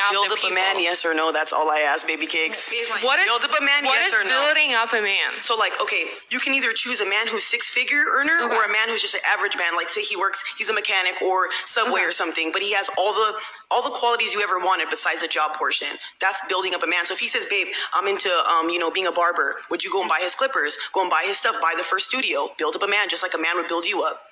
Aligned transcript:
out 0.00 0.12
Build 0.12 0.30
up 0.32 0.36
people. 0.38 0.50
a 0.50 0.54
man, 0.54 0.80
yes 0.80 1.04
or 1.04 1.12
no? 1.14 1.32
That's 1.32 1.52
all 1.52 1.70
I 1.70 1.80
ask, 1.80 2.06
baby 2.06 2.24
cakes. 2.26 2.72
What 3.02 3.20
is 3.20 3.26
Build 3.26 3.44
up 3.44 3.52
a 3.60 3.64
man, 3.64 3.84
what 3.84 4.00
yes 4.00 4.08
is 4.08 4.14
or 4.14 4.24
no? 4.24 4.46
building 4.46 4.72
up 4.74 4.92
a 4.92 5.02
man? 5.02 5.36
So 5.40 5.54
like, 5.56 5.72
okay, 5.82 6.06
you 6.30 6.40
can 6.40 6.54
either 6.54 6.72
choose 6.72 7.00
a 7.00 7.08
man 7.08 7.26
who's 7.28 7.44
six 7.44 7.68
figure 7.68 8.04
earner 8.10 8.40
Okay. 8.44 8.54
or 8.54 8.64
a 8.64 8.72
man 8.72 8.88
who's 8.88 9.02
just 9.02 9.14
an 9.14 9.20
average 9.28 9.56
man. 9.56 9.76
Like 9.76 9.88
say 9.90 10.00
he 10.00 10.16
works, 10.16 10.42
he's 10.56 10.70
a 10.70 10.72
mechanic 10.72 11.20
or 11.20 11.48
subway 11.66 12.00
Okay. 12.00 12.04
or 12.08 12.12
something, 12.12 12.50
but 12.52 12.62
he 12.62 12.72
has 12.72 12.88
all 12.96 13.12
the 13.12 13.34
all 13.70 13.82
the 13.82 13.90
qualities 13.90 14.32
you 14.32 14.40
ever 14.42 14.58
wanted 14.58 14.88
besides 14.88 15.20
the 15.20 15.28
job 15.28 15.54
portion. 15.54 15.88
That's 16.20 16.40
building 16.48 16.74
up 16.74 16.82
a 16.82 16.86
man. 16.86 17.04
So 17.04 17.12
if 17.12 17.20
he 17.20 17.28
says, 17.28 17.44
babe, 17.44 17.68
I'm 17.94 18.08
into 18.08 18.30
um, 18.30 18.70
you 18.70 18.78
know, 18.78 18.90
being 18.90 19.06
a 19.06 19.12
barber, 19.12 19.56
would 19.70 19.84
you 19.84 19.92
go 19.92 20.00
and 20.00 20.08
buy 20.08 20.20
his 20.22 20.34
clippers? 20.34 20.78
Go 20.94 21.02
and 21.02 21.10
buy 21.10 21.24
his 21.26 21.36
stuff, 21.36 21.56
buy 21.60 21.74
the 21.76 21.84
first 21.84 22.08
studio, 22.08 22.48
build 22.58 22.74
up 22.76 22.82
a 22.82 22.88
man 22.88 23.08
just 23.10 23.22
like 23.22 23.34
a 23.34 23.38
man 23.38 23.56
would 23.56 23.68
build 23.68 23.84
you 23.86 24.02
up. 24.02 24.22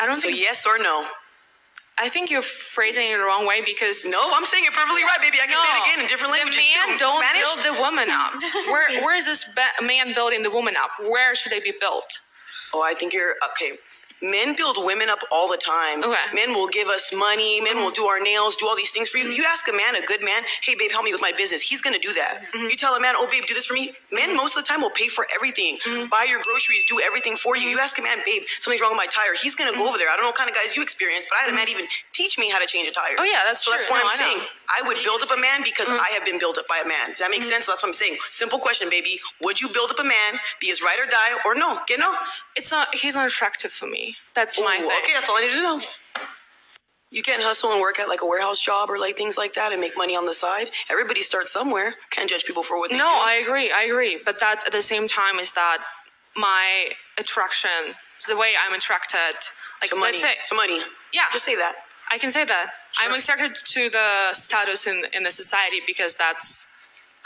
I 0.00 0.06
don't 0.06 0.16
So 0.20 0.28
think 0.28 0.40
yes 0.40 0.66
or 0.66 0.78
no? 0.78 1.06
I 1.98 2.08
think 2.10 2.30
you're 2.30 2.42
phrasing 2.42 3.08
it 3.08 3.16
the 3.16 3.24
wrong 3.24 3.46
way 3.46 3.62
because 3.64 4.04
No, 4.04 4.30
I'm 4.34 4.44
saying 4.44 4.64
it 4.66 4.72
perfectly 4.74 5.02
right, 5.02 5.18
baby. 5.20 5.38
I 5.42 5.46
can 5.46 5.56
say 5.56 5.72
it 5.78 5.82
again 5.88 6.00
in 6.04 6.06
different 6.08 6.32
languages 6.32 6.62
the 6.62 6.76
man 6.88 6.98
too. 6.98 7.04
don't 7.04 7.24
Spanish. 7.24 7.54
build 7.54 7.76
the 7.76 7.80
woman 7.80 8.08
up. 8.10 8.32
where 8.72 9.02
where 9.02 9.16
is 9.16 9.24
this 9.24 9.44
ba- 9.54 9.82
man 9.84 10.12
building 10.14 10.42
the 10.42 10.50
woman 10.50 10.74
up? 10.76 10.90
Where 11.00 11.34
should 11.34 11.52
they 11.52 11.60
be 11.60 11.72
built? 11.80 12.20
Oh, 12.74 12.82
I 12.82 12.92
think 12.94 13.14
you're 13.14 13.34
okay. 13.52 13.78
Men 14.22 14.56
build 14.56 14.76
women 14.78 15.08
up 15.10 15.18
all 15.30 15.48
the 15.48 15.56
time. 15.56 15.98
Okay. 16.02 16.08
Mm-hmm. 16.12 16.34
Men 16.34 16.52
will 16.54 16.68
give 16.68 16.88
us 16.88 17.12
money. 17.14 17.60
Men 17.60 17.76
will 17.76 17.90
do 17.90 18.06
our 18.06 18.18
nails, 18.20 18.56
do 18.56 18.66
all 18.66 18.76
these 18.76 18.90
things 18.90 19.08
for 19.08 19.18
you. 19.18 19.28
You 19.28 19.44
ask 19.46 19.68
a 19.68 19.72
man, 19.72 19.94
a 19.96 20.04
good 20.04 20.22
man, 20.24 20.42
hey, 20.62 20.74
babe, 20.74 20.90
help 20.90 21.04
me 21.04 21.12
with 21.12 21.20
my 21.20 21.32
business. 21.36 21.60
He's 21.60 21.80
going 21.82 21.94
to 21.94 22.00
do 22.00 22.12
that. 22.14 22.42
Mm-hmm. 22.54 22.66
You 22.68 22.76
tell 22.76 22.94
a 22.94 23.00
man, 23.00 23.14
oh, 23.16 23.26
babe, 23.30 23.44
do 23.46 23.54
this 23.54 23.66
for 23.66 23.74
me. 23.74 23.92
Men, 24.10 24.34
most 24.36 24.56
of 24.56 24.64
the 24.64 24.68
time, 24.68 24.80
will 24.80 24.90
pay 24.90 25.08
for 25.08 25.26
everything, 25.34 25.78
Mm-hmm. 25.86 26.08
buy 26.08 26.24
your 26.28 26.40
groceries, 26.42 26.84
do 26.84 27.00
everything 27.00 27.36
for 27.36 27.56
you. 27.56 27.68
You 27.68 27.78
ask 27.78 27.98
a 27.98 28.02
man, 28.02 28.18
babe, 28.24 28.42
something's 28.58 28.80
wrong 28.80 28.92
with 28.92 28.98
my 28.98 29.06
tire. 29.06 29.34
He's 29.34 29.54
going 29.54 29.68
to 29.70 29.74
Mm-hmm. 29.76 29.82
go 29.84 29.88
over 29.90 29.98
there. 29.98 30.08
I 30.10 30.14
don't 30.16 30.22
know 30.24 30.28
what 30.28 30.36
kind 30.36 30.48
of 30.48 30.56
guys 30.56 30.74
you 30.76 30.82
experience, 30.82 31.26
but 31.28 31.36
I 31.38 31.42
had 31.44 31.50
a 31.52 31.54
man 31.56 31.68
even 31.68 31.86
teach 32.12 32.38
me 32.38 32.48
how 32.50 32.58
to 32.58 32.66
change 32.66 32.88
a 32.88 32.92
tire. 32.92 33.16
Oh, 33.18 33.24
yeah, 33.24 33.42
that's 33.46 33.64
So 33.64 33.70
that's 33.72 33.90
why 33.90 33.98
No, 33.98 34.04
I'm 34.04 34.08
I. 34.08 34.12
Mm-hmm. 34.14 34.24
saying 34.24 34.40
I 34.78 34.82
would 34.88 34.96
build 35.04 35.20
up 35.22 35.30
a 35.36 35.40
man 35.40 35.62
because 35.62 35.88
I 35.90 36.08
have 36.14 36.24
been 36.24 36.38
built 36.38 36.56
up 36.58 36.66
by 36.68 36.80
a 36.84 36.88
man. 36.88 37.10
Does 37.10 37.18
that 37.18 37.30
make 37.30 37.44
sense? 37.44 37.66
So 37.66 37.72
that's 37.72 37.82
what 37.82 37.90
I'm 37.90 37.94
saying. 37.94 38.16
Simple 38.30 38.58
question, 38.58 38.88
baby. 38.90 39.20
Would 39.42 39.60
you 39.60 39.68
build 39.68 39.90
up 39.90 39.98
a 40.00 40.04
man, 40.04 40.40
be 40.60 40.68
his 40.68 40.80
ride 40.82 40.98
or 40.98 41.06
die, 41.06 41.36
or 41.44 41.54
no? 41.54 41.80
Get 41.86 41.98
no? 42.00 42.14
It's 42.56 42.70
not. 42.72 42.94
He's 42.94 43.14
not 43.14 43.26
attractive 43.26 43.72
for 43.72 43.86
me. 43.86 44.05
That's 44.34 44.58
my 44.60 44.76
Ooh, 44.76 44.82
thing. 44.88 44.98
Okay, 45.02 45.12
that's 45.14 45.28
all 45.28 45.36
I 45.38 45.42
need 45.42 45.52
to 45.52 45.62
know. 45.62 45.80
You 47.10 47.22
can't 47.22 47.42
hustle 47.42 47.70
and 47.72 47.80
work 47.80 47.98
at 48.00 48.08
like 48.08 48.20
a 48.22 48.26
warehouse 48.26 48.60
job 48.60 48.90
or 48.90 48.98
like 48.98 49.16
things 49.16 49.38
like 49.38 49.54
that 49.54 49.72
and 49.72 49.80
make 49.80 49.96
money 49.96 50.16
on 50.16 50.26
the 50.26 50.34
side. 50.34 50.70
Everybody 50.90 51.22
starts 51.22 51.52
somewhere. 51.52 51.94
Can't 52.10 52.28
judge 52.28 52.44
people 52.44 52.62
for 52.62 52.78
what 52.78 52.90
they 52.90 52.98
No, 52.98 53.04
do. 53.04 53.08
I 53.30 53.34
agree. 53.44 53.70
I 53.72 53.82
agree. 53.84 54.20
But 54.24 54.38
that's 54.40 54.66
at 54.66 54.72
the 54.72 54.82
same 54.82 55.06
time 55.06 55.38
is 55.38 55.52
that 55.52 55.78
my 56.36 56.90
attraction, 57.18 57.70
the 58.28 58.36
way 58.36 58.52
I'm 58.66 58.74
attracted. 58.74 59.36
Like 59.80 59.90
to 59.90 59.96
money. 59.96 60.18
let's 60.18 60.22
say, 60.22 60.34
To 60.48 60.54
money. 60.56 60.80
Yeah. 61.12 61.22
Just 61.32 61.44
say 61.44 61.54
that. 61.56 61.74
I 62.10 62.18
can 62.18 62.30
say 62.30 62.44
that 62.44 62.70
I'm 63.00 63.12
attracted 63.12 63.56
to 63.56 63.90
the 63.90 64.32
status 64.32 64.86
in 64.86 65.04
in 65.12 65.22
the 65.24 65.30
society 65.32 65.80
because 65.86 66.14
that's 66.16 66.66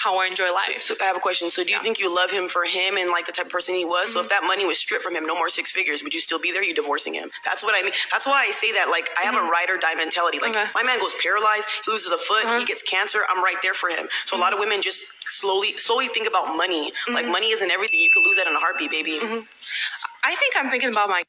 how 0.00 0.16
I 0.18 0.24
enjoy 0.26 0.50
life. 0.50 0.80
So 0.80 0.94
I 0.98 1.04
have 1.04 1.16
a 1.16 1.20
question. 1.20 1.50
So 1.50 1.62
do 1.62 1.70
you 1.72 1.80
think 1.80 2.00
you 2.00 2.08
love 2.08 2.30
him 2.30 2.48
for 2.48 2.64
him 2.64 2.96
and 2.96 3.10
like 3.10 3.26
the 3.26 3.32
type 3.32 3.46
of 3.46 3.52
person 3.52 3.74
he 3.74 3.84
was? 3.84 4.08
Mm-hmm. 4.08 4.12
So 4.14 4.20
if 4.20 4.28
that 4.30 4.44
money 4.44 4.64
was 4.64 4.78
stripped 4.78 5.04
from 5.04 5.14
him, 5.14 5.26
no 5.26 5.34
more 5.36 5.50
six 5.50 5.70
figures, 5.70 6.02
would 6.02 6.14
you 6.14 6.20
still 6.20 6.38
be 6.38 6.50
there? 6.52 6.64
You 6.64 6.72
divorcing 6.74 7.12
him? 7.12 7.28
That's 7.44 7.62
what 7.62 7.74
I 7.76 7.82
mean. 7.82 7.92
That's 8.10 8.26
why 8.26 8.46
I 8.48 8.50
say 8.50 8.72
that. 8.72 8.88
Like 8.88 9.10
I 9.20 9.24
have 9.28 9.34
a 9.34 9.44
ride 9.44 9.68
or 9.68 9.76
die 9.76 9.94
mentality. 9.94 10.38
Like 10.38 10.52
Mm-hmm. 10.52 10.58
Okay. 10.62 10.70
my 10.74 10.82
man 10.82 10.98
goes 10.98 11.14
paralyzed, 11.22 11.68
he 11.84 11.92
loses 11.92 12.10
a 12.12 12.16
foot, 12.18 12.46
Uh-huh. 12.46 12.58
he 12.60 12.64
gets 12.64 12.80
cancer. 12.82 13.20
I'm 13.28 13.44
right 13.44 13.58
there 13.62 13.74
for 13.74 13.90
him. 13.90 14.08
So 14.24 14.36
a 14.36 14.40
lot 14.40 14.52
of 14.54 14.58
Mm-hmm. 14.58 14.70
women 14.70 14.82
just 14.82 15.04
slowly, 15.28 15.76
slowly 15.76 16.08
think 16.08 16.26
about 16.26 16.56
money. 16.56 16.92
Like 17.12 17.26
money 17.28 17.50
isn't 17.50 17.70
everything. 17.70 18.00
You 18.00 18.10
could 18.14 18.26
lose 18.26 18.36
that 18.36 18.46
in 18.46 18.54
a 18.54 18.58
heartbeat, 18.58 18.90
baby. 18.90 19.20
Mm-hmm. 19.20 19.40
I 20.24 20.34
think 20.34 20.54
I'm 20.56 20.70
thinking 20.70 20.88
about 20.90 21.08
my 21.10 21.22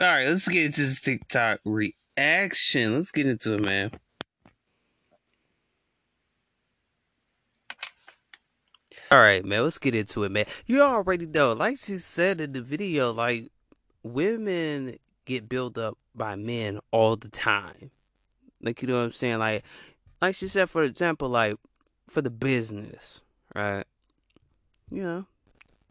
All 0.00 0.06
right, 0.08 0.26
let's 0.26 0.48
get 0.48 0.66
into 0.66 0.80
this 0.82 1.00
TikTok 1.00 1.60
reaction. 1.64 2.96
Let's 2.96 3.10
get 3.12 3.26
into 3.26 3.54
it, 3.54 3.60
man. 3.62 3.90
All 9.10 9.18
right, 9.18 9.44
man. 9.44 9.62
Let's 9.62 9.78
get 9.78 9.94
into 9.94 10.24
it, 10.24 10.30
man. 10.30 10.46
You 10.66 10.82
already 10.82 11.26
know, 11.26 11.52
like 11.52 11.78
she 11.78 11.98
said 11.98 12.40
in 12.40 12.52
the 12.52 12.62
video, 12.62 13.12
like 13.12 13.50
women 14.02 14.96
get 15.24 15.48
built 15.48 15.78
up 15.78 15.96
by 16.14 16.34
men 16.34 16.80
all 16.90 17.16
the 17.16 17.28
time. 17.28 17.90
Like 18.60 18.82
you 18.82 18.88
know 18.88 18.98
what 18.98 19.04
I'm 19.04 19.12
saying? 19.12 19.38
Like, 19.38 19.64
like 20.20 20.34
she 20.34 20.48
said, 20.48 20.70
for 20.70 20.82
example, 20.82 21.28
like 21.28 21.56
for 22.08 22.20
the 22.20 22.30
business, 22.30 23.20
right? 23.54 23.84
You 24.90 25.02
know, 25.02 25.26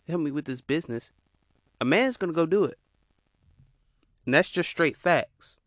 help 0.08 0.22
me 0.22 0.32
with 0.32 0.46
this 0.46 0.62
business. 0.62 1.12
A 1.80 1.86
man's 1.86 2.18
gonna 2.18 2.34
go 2.34 2.46
do 2.46 2.66
it. 2.66 2.78
And 4.26 4.34
that's 4.34 4.50
just 4.50 4.70
straight 4.70 4.98
facts. 4.98 5.58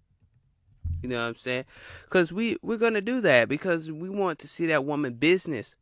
You 1.03 1.09
know 1.09 1.23
what 1.23 1.29
I'm 1.29 1.37
saying? 1.37 1.65
Because 2.05 2.33
we, 2.33 2.57
we're 2.61 2.77
to 2.77 3.01
do 3.01 3.21
that 3.21 3.49
because 3.49 3.91
we 3.91 4.09
want 4.09 4.41
to 4.41 4.49
see 4.49 4.67
that 4.67 4.85
woman 4.85 5.15
business, 5.15 5.77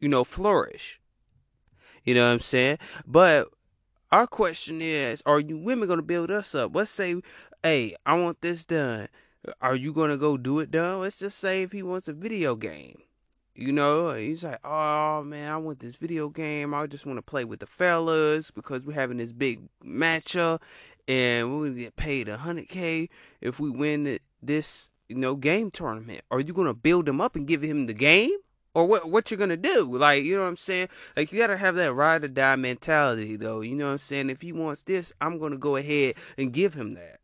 you 0.00 0.08
know, 0.08 0.22
flourish. 0.22 1.00
You 2.04 2.14
know 2.14 2.26
what 2.26 2.32
I'm 2.32 2.40
saying? 2.40 2.78
But 3.06 3.48
our 4.10 4.26
question 4.26 4.82
is 4.82 5.22
are 5.26 5.40
you 5.40 5.58
women 5.58 5.88
to 5.98 6.02
build 6.02 6.30
us 6.30 6.54
up? 6.54 6.74
Let's 6.74 6.90
say, 6.90 7.20
hey, 7.62 7.96
I 8.04 8.14
want 8.14 8.40
this 8.40 8.64
done. 8.64 9.08
Are 9.60 9.74
you 9.74 9.92
to 10.10 10.16
go 10.16 10.36
do 10.36 10.60
it 10.60 10.70
done? 10.70 11.00
Let's 11.00 11.18
just 11.18 11.38
say 11.38 11.62
if 11.62 11.72
he 11.72 11.82
wants 11.82 12.08
a 12.08 12.12
video 12.12 12.54
game. 12.54 13.02
You 13.54 13.70
know, 13.70 14.14
he's 14.14 14.44
like, 14.44 14.60
oh 14.64 15.22
man, 15.22 15.52
I 15.52 15.56
want 15.58 15.80
this 15.80 15.96
video 15.96 16.30
game. 16.30 16.72
I 16.72 16.86
just 16.86 17.04
want 17.04 17.18
to 17.18 17.22
play 17.22 17.44
with 17.44 17.60
the 17.60 17.66
fellas 17.66 18.50
because 18.50 18.86
we're 18.86 18.94
having 18.94 19.18
this 19.18 19.32
big 19.32 19.60
matchup 19.84 20.62
and 21.06 21.50
we're 21.52 21.66
gonna 21.66 21.78
get 21.78 21.96
paid 21.96 22.28
a 22.28 22.38
hundred 22.38 22.68
k 22.68 23.10
if 23.40 23.60
we 23.60 23.68
win 23.68 24.18
this, 24.42 24.90
you 25.08 25.16
know, 25.16 25.34
game 25.34 25.70
tournament. 25.70 26.22
Are 26.30 26.40
you 26.40 26.54
gonna 26.54 26.72
build 26.72 27.06
him 27.06 27.20
up 27.20 27.36
and 27.36 27.46
give 27.46 27.62
him 27.62 27.86
the 27.86 27.94
game, 27.94 28.36
or 28.74 28.86
what? 28.86 29.08
What 29.10 29.30
you're 29.30 29.38
gonna 29.38 29.56
do? 29.56 29.96
Like, 29.96 30.24
you 30.24 30.36
know 30.36 30.42
what 30.42 30.48
I'm 30.48 30.56
saying? 30.56 30.88
Like, 31.16 31.32
you 31.32 31.38
gotta 31.38 31.56
have 31.56 31.74
that 31.76 31.94
ride 31.94 32.24
or 32.24 32.28
die 32.28 32.56
mentality, 32.56 33.36
though. 33.36 33.60
You 33.60 33.76
know 33.76 33.86
what 33.86 33.92
I'm 33.92 33.98
saying? 33.98 34.30
If 34.30 34.42
he 34.42 34.52
wants 34.52 34.82
this, 34.82 35.12
I'm 35.20 35.38
gonna 35.38 35.58
go 35.58 35.76
ahead 35.76 36.14
and 36.38 36.52
give 36.52 36.74
him 36.74 36.94
that. 36.94 37.20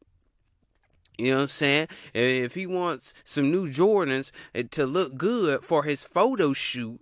You 1.18 1.32
know 1.32 1.36
what 1.38 1.42
I'm 1.42 1.48
saying? 1.48 1.88
If 2.14 2.54
he 2.54 2.66
wants 2.66 3.12
some 3.24 3.50
new 3.50 3.66
Jordans 3.66 4.30
uh, 4.54 4.62
to 4.70 4.86
look 4.86 5.16
good 5.16 5.64
for 5.64 5.82
his 5.82 6.04
photo 6.04 6.52
shoot 6.52 7.00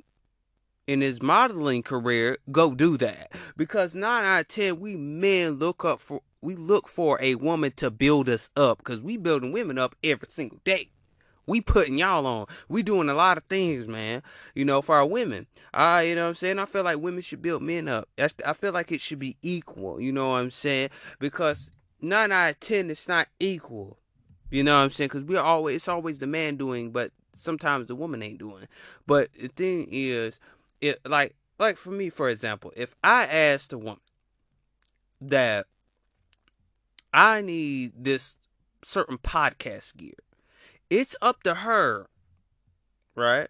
in 0.86 1.02
his 1.02 1.20
modeling 1.20 1.82
career, 1.82 2.38
go 2.50 2.74
do 2.74 2.96
that. 2.96 3.32
Because 3.58 3.94
nine 3.94 4.24
out 4.24 4.40
of 4.40 4.48
ten, 4.48 4.80
we 4.80 4.96
men 4.96 5.54
look 5.54 5.84
up 5.84 6.00
for 6.00 6.22
we 6.40 6.54
look 6.54 6.88
for 6.88 7.18
a 7.20 7.34
woman 7.34 7.72
to 7.76 7.90
build 7.90 8.28
us 8.28 8.48
up. 8.56 8.82
Cause 8.84 9.02
we 9.02 9.16
building 9.16 9.52
women 9.52 9.78
up 9.78 9.96
every 10.02 10.28
single 10.30 10.60
day. 10.64 10.88
We 11.46 11.60
putting 11.60 11.98
y'all 11.98 12.26
on. 12.26 12.46
We 12.68 12.82
doing 12.82 13.08
a 13.08 13.14
lot 13.14 13.36
of 13.36 13.44
things, 13.44 13.86
man. 13.86 14.22
You 14.54 14.64
know, 14.64 14.82
for 14.82 14.96
our 14.96 15.06
women. 15.06 15.46
Uh, 15.72 16.02
you 16.04 16.14
know 16.14 16.24
what 16.24 16.28
I'm 16.30 16.34
saying? 16.34 16.58
I 16.58 16.64
feel 16.64 16.82
like 16.84 16.98
women 16.98 17.22
should 17.22 17.42
build 17.42 17.62
men 17.62 17.88
up. 17.88 18.08
I 18.18 18.52
feel 18.52 18.72
like 18.72 18.90
it 18.90 19.00
should 19.00 19.18
be 19.18 19.36
equal. 19.42 20.00
You 20.00 20.12
know 20.12 20.30
what 20.30 20.36
I'm 20.36 20.50
saying? 20.50 20.90
Because 21.18 21.70
nine 22.00 22.32
out 22.32 22.50
of 22.50 22.60
ten, 22.60 22.90
it's 22.90 23.08
not 23.08 23.28
equal. 23.38 23.98
You 24.50 24.62
know 24.62 24.76
what 24.76 24.84
I'm 24.84 24.90
saying? 24.90 25.08
Because 25.08 25.24
we're 25.24 25.40
always 25.40 25.76
it's 25.76 25.88
always 25.88 26.18
the 26.18 26.26
man 26.26 26.56
doing, 26.56 26.90
but 26.90 27.12
sometimes 27.36 27.86
the 27.86 27.94
woman 27.94 28.22
ain't 28.22 28.38
doing. 28.38 28.66
But 29.06 29.32
the 29.34 29.48
thing 29.48 29.88
is, 29.90 30.40
it 30.80 31.00
like 31.06 31.34
like 31.58 31.76
for 31.76 31.90
me, 31.90 32.10
for 32.10 32.28
example, 32.28 32.72
if 32.76 32.94
I 33.02 33.24
asked 33.24 33.72
a 33.72 33.78
woman 33.78 34.00
that 35.20 35.66
I 37.12 37.40
need 37.40 37.92
this 37.96 38.36
certain 38.84 39.18
podcast 39.18 39.96
gear, 39.96 40.12
it's 40.90 41.16
up 41.22 41.42
to 41.42 41.54
her, 41.54 42.06
right? 43.14 43.48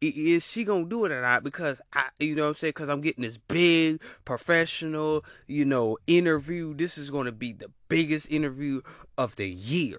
Is 0.00 0.46
she 0.46 0.62
gonna 0.62 0.84
do 0.84 1.04
it 1.04 1.12
or 1.12 1.22
not? 1.22 1.42
Because 1.42 1.80
I, 1.92 2.04
you 2.20 2.36
know 2.36 2.48
I'm 2.48 2.54
saying? 2.54 2.70
Because 2.70 2.88
I'm 2.88 3.00
getting 3.00 3.22
this 3.22 3.36
big 3.36 4.00
professional, 4.24 5.24
you 5.48 5.64
know, 5.64 5.98
interview. 6.06 6.74
This 6.74 6.98
is 6.98 7.10
gonna 7.10 7.32
be 7.32 7.52
the 7.52 7.70
biggest 7.88 8.30
interview 8.30 8.82
of 9.16 9.34
the 9.36 9.48
year. 9.48 9.98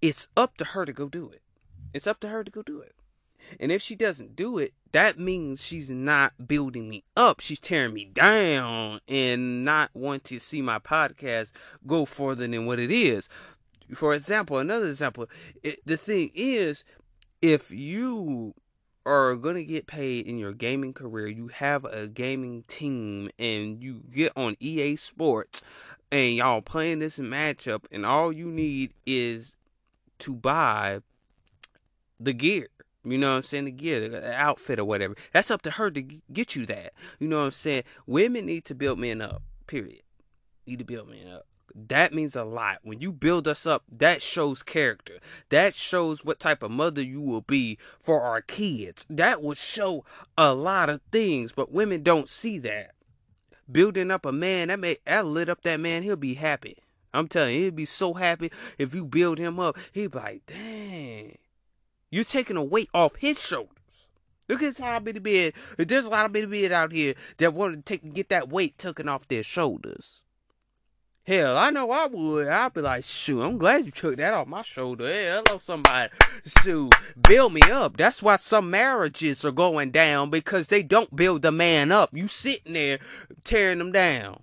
It's 0.00 0.28
up 0.36 0.56
to 0.58 0.64
her 0.64 0.84
to 0.84 0.92
go 0.92 1.08
do 1.08 1.30
it. 1.30 1.42
It's 1.92 2.06
up 2.06 2.20
to 2.20 2.28
her 2.28 2.44
to 2.44 2.50
go 2.50 2.62
do 2.62 2.80
it. 2.80 2.94
And 3.58 3.72
if 3.72 3.82
she 3.82 3.96
doesn't 3.96 4.36
do 4.36 4.58
it, 4.58 4.72
that 4.92 5.18
means 5.18 5.64
she's 5.64 5.90
not 5.90 6.46
building 6.46 6.88
me 6.88 7.02
up. 7.16 7.40
She's 7.40 7.60
tearing 7.60 7.94
me 7.94 8.04
down 8.04 9.00
and 9.08 9.64
not 9.64 9.90
want 9.94 10.24
to 10.24 10.38
see 10.38 10.62
my 10.62 10.78
podcast 10.78 11.52
go 11.86 12.04
further 12.04 12.46
than 12.46 12.66
what 12.66 12.78
it 12.78 12.90
is. 12.90 13.28
For 13.94 14.14
example, 14.14 14.58
another 14.58 14.86
example, 14.86 15.28
it, 15.62 15.80
the 15.84 15.96
thing 15.96 16.30
is, 16.34 16.84
if 17.42 17.70
you 17.70 18.54
are 19.06 19.34
going 19.34 19.56
to 19.56 19.64
get 19.64 19.86
paid 19.86 20.26
in 20.26 20.38
your 20.38 20.52
gaming 20.52 20.92
career, 20.92 21.26
you 21.26 21.48
have 21.48 21.84
a 21.84 22.06
gaming 22.06 22.64
team 22.68 23.30
and 23.38 23.82
you 23.82 24.02
get 24.14 24.32
on 24.36 24.56
EA 24.60 24.96
Sports 24.96 25.62
and 26.12 26.34
y'all 26.34 26.60
playing 26.60 26.98
this 26.98 27.18
matchup, 27.18 27.84
and 27.92 28.04
all 28.04 28.32
you 28.32 28.46
need 28.46 28.92
is 29.06 29.56
to 30.18 30.34
buy 30.34 31.00
the 32.18 32.32
gear. 32.32 32.68
You 33.04 33.16
know 33.16 33.30
what 33.30 33.36
I'm 33.36 33.42
saying? 33.42 33.64
The 33.64 33.70
gear, 33.70 34.08
the 34.08 34.34
outfit, 34.34 34.78
or 34.78 34.84
whatever. 34.84 35.16
That's 35.32 35.50
up 35.50 35.62
to 35.62 35.70
her 35.70 35.90
to 35.90 36.02
get 36.02 36.54
you 36.54 36.66
that. 36.66 36.92
You 37.18 37.28
know 37.28 37.38
what 37.38 37.44
I'm 37.46 37.50
saying? 37.52 37.84
Women 38.06 38.46
need 38.46 38.64
to 38.66 38.74
build 38.74 38.98
men 38.98 39.22
up. 39.22 39.42
Period. 39.66 40.02
Need 40.66 40.80
to 40.80 40.84
build 40.84 41.08
men 41.08 41.28
up. 41.28 41.46
That 41.74 42.12
means 42.12 42.36
a 42.36 42.44
lot. 42.44 42.78
When 42.82 43.00
you 43.00 43.12
build 43.12 43.46
us 43.46 43.66
up, 43.66 43.84
that 43.90 44.22
shows 44.22 44.62
character. 44.62 45.18
That 45.50 45.74
shows 45.74 46.24
what 46.24 46.40
type 46.40 46.62
of 46.62 46.70
mother 46.70 47.02
you 47.02 47.20
will 47.20 47.42
be 47.42 47.78
for 48.00 48.20
our 48.20 48.42
kids. 48.42 49.06
That 49.08 49.42
will 49.42 49.54
show 49.54 50.04
a 50.36 50.52
lot 50.54 50.88
of 50.90 51.00
things, 51.12 51.52
but 51.52 51.72
women 51.72 52.02
don't 52.02 52.28
see 52.28 52.58
that. 52.58 52.92
Building 53.70 54.10
up 54.10 54.26
a 54.26 54.32
man, 54.32 54.68
that 54.68 54.80
may 54.80 54.98
that 55.06 55.26
lit 55.26 55.48
up 55.48 55.62
that 55.62 55.80
man, 55.80 56.02
he'll 56.02 56.16
be 56.16 56.34
happy. 56.34 56.76
I'm 57.12 57.28
telling 57.28 57.54
you, 57.54 57.62
he'll 57.62 57.70
be 57.72 57.84
so 57.84 58.14
happy 58.14 58.50
if 58.78 58.94
you 58.94 59.04
build 59.04 59.38
him 59.38 59.58
up. 59.58 59.76
He'll 59.92 60.10
be 60.10 60.18
like, 60.18 60.46
dang. 60.46 61.38
You're 62.10 62.24
taking 62.24 62.56
a 62.56 62.64
weight 62.64 62.90
off 62.92 63.16
his 63.16 63.40
shoulders. 63.40 63.76
Look 64.48 64.64
at 64.64 64.78
how 64.78 64.98
many 64.98 65.20
men. 65.20 65.52
There's 65.78 66.06
a 66.06 66.10
lot 66.10 66.26
of 66.26 66.48
men 66.48 66.72
out 66.72 66.90
here 66.90 67.14
that 67.38 67.54
want 67.54 67.76
to 67.76 67.82
take 67.82 68.12
get 68.12 68.30
that 68.30 68.48
weight 68.48 68.78
taken 68.78 69.08
off 69.08 69.28
their 69.28 69.44
shoulders. 69.44 70.24
Hell, 71.26 71.56
I 71.56 71.70
know 71.70 71.90
I 71.90 72.06
would. 72.06 72.48
I'd 72.48 72.72
be 72.72 72.80
like, 72.80 73.04
shoot, 73.04 73.42
I'm 73.42 73.58
glad 73.58 73.84
you 73.84 73.90
took 73.90 74.16
that 74.16 74.34
off 74.34 74.48
my 74.48 74.62
shoulder. 74.62 75.06
Hey, 75.06 75.40
hello, 75.44 75.58
somebody. 75.58 76.10
Shoot, 76.62 76.92
build 77.28 77.52
me 77.52 77.60
up. 77.70 77.96
That's 77.96 78.22
why 78.22 78.36
some 78.36 78.70
marriages 78.70 79.44
are 79.44 79.52
going 79.52 79.90
down 79.90 80.30
because 80.30 80.68
they 80.68 80.82
don't 80.82 81.14
build 81.14 81.42
the 81.42 81.52
man 81.52 81.92
up. 81.92 82.10
You 82.12 82.26
sitting 82.26 82.72
there 82.72 82.98
tearing 83.44 83.78
them 83.78 83.92
down. 83.92 84.42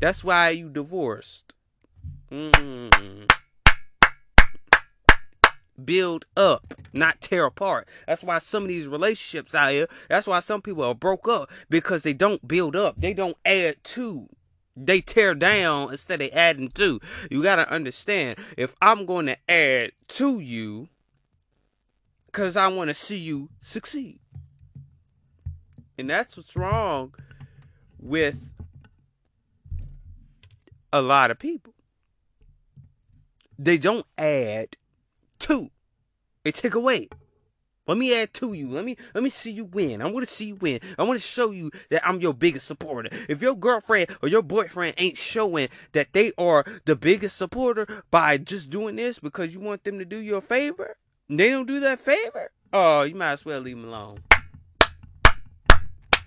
That's 0.00 0.22
why 0.22 0.50
you 0.50 0.68
divorced. 0.68 1.54
Mm 2.30 3.28
build 5.84 6.24
up, 6.36 6.74
not 6.92 7.20
tear 7.20 7.44
apart. 7.46 7.88
That's 8.06 8.22
why 8.22 8.38
some 8.38 8.64
of 8.64 8.68
these 8.68 8.88
relationships 8.88 9.54
out 9.54 9.70
here, 9.70 9.88
that's 10.08 10.26
why 10.26 10.40
some 10.40 10.62
people 10.62 10.84
are 10.84 10.94
broke 10.94 11.28
up 11.28 11.50
because 11.68 12.02
they 12.02 12.12
don't 12.12 12.46
build 12.46 12.76
up. 12.76 12.94
They 12.98 13.14
don't 13.14 13.36
add 13.44 13.82
to. 13.84 14.28
They 14.76 15.00
tear 15.00 15.34
down 15.34 15.90
instead 15.90 16.22
of 16.22 16.30
adding 16.32 16.70
to. 16.70 17.00
You 17.30 17.42
got 17.42 17.56
to 17.56 17.70
understand 17.70 18.38
if 18.56 18.74
I'm 18.80 19.04
going 19.04 19.26
to 19.26 19.36
add 19.50 19.92
to 20.08 20.40
you 20.40 20.88
cuz 22.32 22.56
I 22.56 22.68
want 22.68 22.88
to 22.88 22.94
see 22.94 23.18
you 23.18 23.50
succeed. 23.60 24.18
And 25.98 26.08
that's 26.08 26.36
what's 26.36 26.56
wrong 26.56 27.14
with 27.98 28.52
a 30.92 31.02
lot 31.02 31.30
of 31.30 31.38
people. 31.38 31.74
They 33.58 33.78
don't 33.78 34.06
add 34.18 34.76
to, 35.40 35.70
They 36.42 36.52
take 36.52 36.74
away. 36.74 37.08
Let 37.86 37.98
me 37.98 38.14
add 38.14 38.32
to 38.34 38.52
you. 38.52 38.70
Let 38.70 38.84
me 38.84 38.96
let 39.12 39.24
me 39.24 39.30
see 39.30 39.50
you 39.50 39.64
win. 39.64 40.02
I 40.02 40.10
want 40.10 40.26
to 40.26 40.32
see 40.32 40.46
you 40.46 40.54
win. 40.56 40.78
I 40.98 41.02
want 41.02 41.18
to 41.18 41.26
show 41.26 41.50
you 41.50 41.70
that 41.90 42.06
I'm 42.06 42.20
your 42.20 42.32
biggest 42.32 42.66
supporter. 42.66 43.10
If 43.28 43.42
your 43.42 43.56
girlfriend 43.56 44.10
or 44.22 44.28
your 44.28 44.42
boyfriend 44.42 44.94
ain't 44.98 45.18
showing 45.18 45.68
that 45.92 46.12
they 46.12 46.32
are 46.38 46.64
the 46.84 46.94
biggest 46.94 47.36
supporter 47.36 48.04
by 48.10 48.38
just 48.38 48.70
doing 48.70 48.94
this 48.94 49.18
because 49.18 49.52
you 49.52 49.58
want 49.58 49.82
them 49.82 49.98
to 49.98 50.04
do 50.04 50.18
you 50.18 50.36
a 50.36 50.40
favor, 50.40 50.96
they 51.28 51.50
don't 51.50 51.66
do 51.66 51.80
that 51.80 51.98
favor. 51.98 52.52
Oh, 52.72 53.02
you 53.02 53.16
might 53.16 53.32
as 53.32 53.44
well 53.44 53.60
leave 53.60 53.76
them 53.76 53.88
alone. 53.88 54.18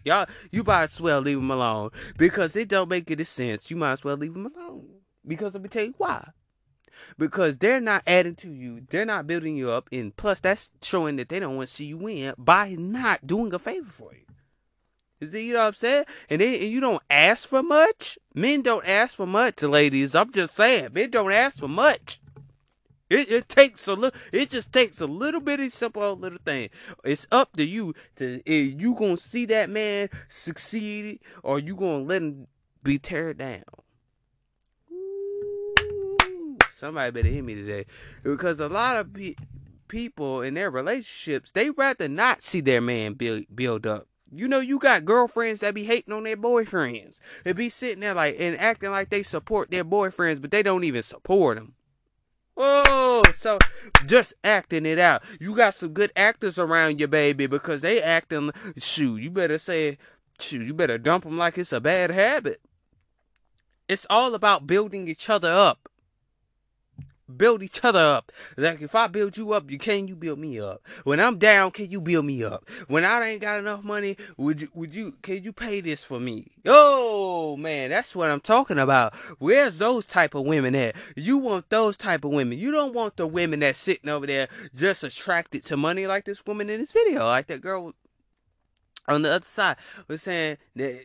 Y'all, 0.04 0.28
you 0.52 0.63
might 0.63 0.92
as 0.92 1.02
well 1.02 1.22
leave 1.22 1.38
them 1.38 1.50
alone 1.50 1.90
because 2.18 2.56
it 2.56 2.68
don't 2.68 2.90
make 2.90 3.10
any 3.10 3.24
sense. 3.24 3.72
You 3.72 3.78
might 3.78 3.94
as 3.94 4.04
well 4.04 4.18
leave 4.18 4.34
them 4.34 4.46
alone 4.46 4.88
because 5.25 5.54
let 5.54 5.63
me 5.63 5.69
tell 5.69 5.86
you 5.86 5.96
why 5.98 6.28
because 7.18 7.57
they're 7.57 7.81
not 7.81 8.03
adding 8.07 8.36
to 8.36 8.50
you, 8.50 8.81
they're 8.89 9.06
not 9.06 9.27
building 9.27 9.56
you 9.56 9.71
up, 9.71 9.89
and 9.92 10.15
plus 10.15 10.39
that's 10.39 10.71
showing 10.81 11.15
that 11.18 11.30
they 11.30 11.39
don't 11.39 11.56
want 11.56 11.69
to 11.69 11.75
see 11.75 11.86
you 11.86 11.97
win 11.97 12.33
by 12.38 12.75
not 12.77 13.25
doing 13.25 13.53
a 13.53 13.59
favor 13.59 13.92
for 13.92 14.13
you. 14.13 14.21
Is 15.21 15.31
that 15.31 15.42
you 15.42 15.53
know 15.53 15.59
what 15.59 15.68
I'm 15.68 15.74
saying? 15.75 16.06
And, 16.30 16.42
they, 16.42 16.59
and 16.59 16.69
you 16.69 16.80
don't 16.81 17.01
ask 17.09 17.47
for 17.47 17.63
much. 17.63 18.19
Men 18.33 18.62
don't 18.62 18.88
ask 18.88 19.15
for 19.15 19.25
much, 19.25 19.63
ladies. 19.63 20.13
I'm 20.13 20.31
just 20.31 20.56
saying, 20.56 20.89
men 20.94 21.09
don't 21.09 21.31
ask 21.31 21.57
for 21.57 21.69
much. 21.69 22.19
It, 23.09 23.31
it 23.31 23.50
takes 23.50 23.88
a 23.88 23.94
little. 23.94 24.19
It 24.33 24.50
just 24.50 24.74
takes 24.74 25.00
a 25.00 25.06
little 25.06 25.39
bitty 25.39 25.69
simple 25.69 26.15
little 26.15 26.39
thing. 26.44 26.69
It's 27.03 27.27
up 27.31 27.56
to 27.56 27.63
you 27.63 27.94
to 28.15 28.42
you 28.47 28.95
gonna 28.95 29.18
see 29.18 29.45
that 29.45 29.69
man 29.69 30.09
succeed 30.27 31.19
or 31.44 31.59
you 31.59 31.75
gonna 31.75 32.03
let 32.03 32.24
him 32.24 32.47
be 32.83 32.97
teared 32.97 33.38
down 33.38 33.63
somebody 36.85 37.11
better 37.11 37.27
hit 37.27 37.43
me 37.43 37.55
today 37.55 37.85
because 38.23 38.59
a 38.59 38.69
lot 38.69 38.97
of 38.97 39.13
pe- 39.13 39.35
people 39.87 40.41
in 40.41 40.53
their 40.53 40.69
relationships 40.69 41.51
they 41.51 41.69
rather 41.71 42.07
not 42.07 42.43
see 42.43 42.61
their 42.61 42.81
man 42.81 43.13
build 43.13 43.43
build 43.55 43.87
up. 43.87 44.07
You 44.31 44.47
know, 44.47 44.59
you 44.59 44.79
got 44.79 45.05
girlfriends 45.05 45.61
that 45.61 45.73
be 45.73 45.83
hating 45.83 46.13
on 46.13 46.23
their 46.23 46.37
boyfriends. 46.37 47.19
They 47.43 47.53
be 47.53 47.69
sitting 47.69 48.01
there 48.01 48.13
like 48.13 48.35
and 48.39 48.57
acting 48.57 48.91
like 48.91 49.09
they 49.09 49.23
support 49.23 49.71
their 49.71 49.85
boyfriends, 49.85 50.41
but 50.41 50.51
they 50.51 50.63
don't 50.63 50.83
even 50.83 51.03
support 51.03 51.57
them. 51.57 51.73
Oh, 52.57 53.21
so 53.35 53.57
just 54.05 54.33
acting 54.43 54.85
it 54.85 54.99
out. 54.99 55.23
You 55.39 55.55
got 55.55 55.73
some 55.75 55.89
good 55.89 56.11
actors 56.15 56.57
around 56.57 56.99
you, 56.99 57.07
baby, 57.07 57.47
because 57.47 57.81
they 57.81 58.01
acting. 58.01 58.51
Shoot, 58.77 59.17
you 59.17 59.31
better 59.31 59.57
say, 59.57 59.97
shoot, 60.39 60.65
you 60.65 60.73
better 60.73 60.97
dump 60.97 61.23
them 61.23 61.37
like 61.37 61.57
it's 61.57 61.73
a 61.73 61.81
bad 61.81 62.11
habit. 62.11 62.61
It's 63.87 64.07
all 64.09 64.33
about 64.33 64.67
building 64.67 65.07
each 65.07 65.29
other 65.29 65.51
up 65.51 65.89
build 67.38 67.63
each 67.63 67.83
other 67.83 68.00
up. 68.00 68.31
Like 68.57 68.81
if 68.81 68.95
I 68.95 69.07
build 69.07 69.38
you 69.38 69.54
up, 69.54 69.69
you 69.69 69.77
can 69.77 70.07
you 70.07 70.16
build 70.16 70.39
me 70.39 70.60
up. 70.60 70.81
When 71.04 71.19
I'm 71.19 71.38
down, 71.38 71.72
can 71.72 71.89
you 71.89 72.01
build 72.01 72.25
me 72.25 72.44
up? 72.44 72.69
When 72.88 73.04
I 73.06 73.27
ain't 73.27 73.42
got 73.42 73.60
enough 73.60 73.83
money, 73.83 74.18
would 74.38 74.62
you 74.62 74.69
would 74.74 74.94
you 74.94 75.13
can 75.22 75.44
you 75.44 75.51
pay 75.54 75.81
this 75.81 76.04
for 76.04 76.19
me? 76.19 76.48
Oh 76.66 77.57
man, 77.57 77.89
that's 77.89 78.16
what 78.16 78.30
I'm 78.30 78.42
talking 78.42 78.80
about. 78.80 79.16
Where's 79.39 79.77
those 79.77 80.06
type 80.06 80.36
of 80.36 80.45
women 80.45 80.75
at? 80.75 80.95
You 81.16 81.38
want 81.38 81.69
those 81.69 81.98
type 81.98 82.25
of 82.25 82.31
women. 82.31 82.57
You 82.57 82.72
don't 82.72 82.94
want 82.94 83.18
the 83.18 83.28
women 83.28 83.60
that's 83.60 83.80
sitting 83.80 84.10
over 84.10 84.28
there 84.28 84.48
just 84.75 85.04
attracted 85.04 85.66
to 85.66 85.78
money 85.78 86.07
like 86.07 86.25
this 86.25 86.45
woman 86.45 86.69
in 86.69 86.80
this 86.80 86.92
video, 86.92 87.25
like 87.25 87.48
that 87.48 87.62
girl 87.62 87.94
on 89.07 89.21
the 89.21 89.31
other 89.31 89.45
side 89.45 89.78
was 90.07 90.24
saying 90.24 90.57
that 90.75 91.01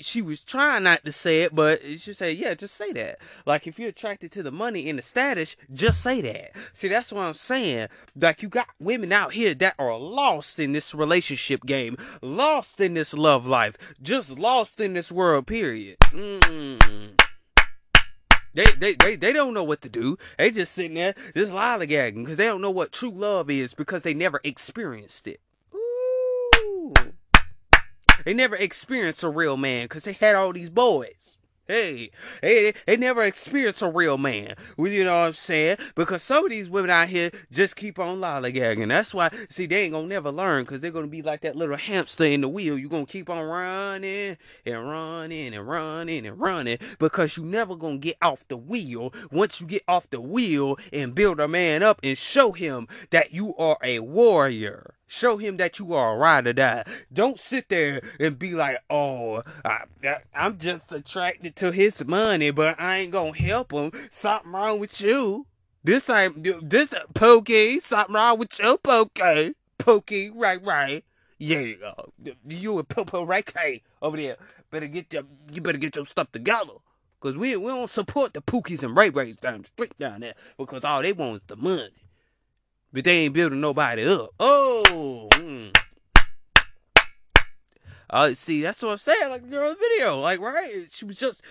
she 0.00 0.22
was 0.22 0.44
trying 0.44 0.84
not 0.84 1.04
to 1.04 1.12
say 1.12 1.42
it, 1.42 1.54
but 1.54 1.82
she 1.82 2.12
said, 2.12 2.36
"Yeah, 2.36 2.54
just 2.54 2.74
say 2.74 2.92
that." 2.92 3.18
Like 3.46 3.66
if 3.66 3.78
you're 3.78 3.88
attracted 3.88 4.32
to 4.32 4.42
the 4.42 4.52
money 4.52 4.88
and 4.88 4.98
the 4.98 5.02
status, 5.02 5.56
just 5.72 6.00
say 6.00 6.20
that. 6.20 6.52
See, 6.72 6.88
that's 6.88 7.12
what 7.12 7.22
I'm 7.22 7.34
saying. 7.34 7.88
Like 8.14 8.42
you 8.42 8.48
got 8.48 8.68
women 8.78 9.12
out 9.12 9.32
here 9.32 9.54
that 9.54 9.74
are 9.78 9.98
lost 9.98 10.58
in 10.58 10.72
this 10.72 10.94
relationship 10.94 11.64
game, 11.64 11.96
lost 12.22 12.80
in 12.80 12.94
this 12.94 13.14
love 13.14 13.46
life, 13.46 13.76
just 14.00 14.38
lost 14.38 14.80
in 14.80 14.94
this 14.94 15.10
world. 15.10 15.46
Period. 15.46 15.96
Mm. 16.10 17.20
They, 18.54 18.64
they, 18.78 18.94
they, 18.94 19.16
they 19.16 19.32
don't 19.32 19.52
know 19.52 19.64
what 19.64 19.82
to 19.82 19.88
do. 19.88 20.16
They 20.38 20.52
just 20.52 20.72
sitting 20.72 20.94
there 20.94 21.14
just 21.34 21.50
lollygagging 21.50 22.22
because 22.22 22.36
they 22.36 22.46
don't 22.46 22.60
know 22.62 22.70
what 22.70 22.92
true 22.92 23.10
love 23.10 23.50
is 23.50 23.74
because 23.74 24.02
they 24.02 24.14
never 24.14 24.40
experienced 24.44 25.26
it. 25.26 25.40
They 28.24 28.34
never 28.34 28.56
experienced 28.56 29.22
a 29.22 29.28
real 29.28 29.56
man 29.56 29.84
because 29.84 30.04
they 30.04 30.12
had 30.12 30.34
all 30.34 30.52
these 30.52 30.70
boys. 30.70 31.36
Hey, 31.66 32.10
hey, 32.42 32.74
they 32.86 32.98
never 32.98 33.24
experienced 33.24 33.80
a 33.80 33.90
real 33.90 34.18
man. 34.18 34.54
You 34.76 35.04
know 35.04 35.18
what 35.18 35.28
I'm 35.28 35.32
saying? 35.32 35.78
Because 35.94 36.22
some 36.22 36.44
of 36.44 36.50
these 36.50 36.68
women 36.68 36.90
out 36.90 37.08
here 37.08 37.30
just 37.50 37.74
keep 37.74 37.98
on 37.98 38.20
lollygagging. 38.20 38.88
That's 38.88 39.14
why, 39.14 39.30
see, 39.48 39.64
they 39.64 39.84
ain't 39.84 39.94
gonna 39.94 40.06
never 40.06 40.30
learn 40.30 40.64
because 40.64 40.80
they're 40.80 40.90
gonna 40.90 41.06
be 41.06 41.22
like 41.22 41.40
that 41.40 41.56
little 41.56 41.78
hamster 41.78 42.24
in 42.24 42.42
the 42.42 42.50
wheel. 42.50 42.78
You're 42.78 42.90
gonna 42.90 43.06
keep 43.06 43.30
on 43.30 43.46
running 43.46 44.36
and 44.66 44.90
running 44.90 45.54
and 45.54 45.66
running 45.66 46.26
and 46.26 46.38
running 46.38 46.78
because 46.98 47.38
you 47.38 47.44
never 47.44 47.76
gonna 47.76 47.96
get 47.96 48.18
off 48.20 48.46
the 48.48 48.58
wheel. 48.58 49.14
Once 49.32 49.58
you 49.58 49.66
get 49.66 49.84
off 49.88 50.10
the 50.10 50.20
wheel 50.20 50.76
and 50.92 51.14
build 51.14 51.40
a 51.40 51.48
man 51.48 51.82
up 51.82 51.98
and 52.02 52.18
show 52.18 52.52
him 52.52 52.88
that 53.08 53.32
you 53.32 53.54
are 53.56 53.78
a 53.82 54.00
warrior. 54.00 54.94
Show 55.06 55.36
him 55.36 55.58
that 55.58 55.78
you 55.78 55.94
are 55.94 56.14
a 56.14 56.18
ride 56.18 56.46
or 56.46 56.52
die. 56.52 56.84
Don't 57.12 57.38
sit 57.38 57.68
there 57.68 58.00
and 58.18 58.38
be 58.38 58.52
like, 58.52 58.78
oh, 58.88 59.42
I, 59.64 59.84
am 60.34 60.58
just 60.58 60.90
attracted 60.90 61.56
to 61.56 61.72
his 61.72 62.04
money, 62.04 62.50
but 62.50 62.80
I 62.80 62.98
ain't 62.98 63.12
gonna 63.12 63.36
help 63.36 63.72
him. 63.72 63.92
Something 64.10 64.52
wrong 64.52 64.78
with 64.78 65.00
you. 65.00 65.46
This 65.82 66.08
ain't 66.08 66.42
this 66.68 66.94
Pokey. 67.14 67.80
Something 67.80 68.14
wrong 68.14 68.38
with 68.38 68.58
you, 68.58 68.78
Pokey. 68.78 69.54
Pokey, 69.78 70.30
right, 70.30 70.64
right. 70.64 71.04
Yeah. 71.38 71.74
You 72.48 72.78
and 72.78 72.88
Popo 72.88 73.24
right 73.24 73.44
K 73.44 73.82
over 74.00 74.16
there. 74.16 74.36
Better 74.70 74.86
get 74.86 75.12
your 75.12 75.24
you 75.52 75.60
better 75.60 75.78
get 75.78 75.96
your 75.96 76.06
stuff 76.06 76.32
together. 76.32 76.72
Cause 77.20 77.36
we 77.36 77.56
we 77.56 77.66
don't 77.66 77.90
support 77.90 78.32
the 78.34 78.40
Pookies 78.40 78.82
and 78.82 78.96
Ray 78.96 79.10
Rays 79.10 79.36
down 79.36 79.62
the 79.62 79.66
street 79.66 79.94
down 79.98 80.20
there 80.20 80.34
because 80.58 80.84
all 80.84 81.02
they 81.02 81.12
want 81.12 81.36
is 81.36 81.42
the 81.46 81.56
money 81.56 82.03
but 82.94 83.02
they 83.02 83.24
ain't 83.24 83.34
building 83.34 83.60
nobody 83.60 84.06
up. 84.06 84.30
Oh, 84.38 85.28
mm. 85.32 85.76
uh, 88.08 88.32
see, 88.34 88.62
that's 88.62 88.80
what 88.82 88.92
I'm 88.92 88.98
saying. 88.98 89.30
Like 89.30 89.42
the 89.42 89.48
girl 89.48 89.74
video, 89.74 90.20
like 90.20 90.40
right, 90.40 90.86
she 90.90 91.04
was 91.04 91.18
just 91.18 91.42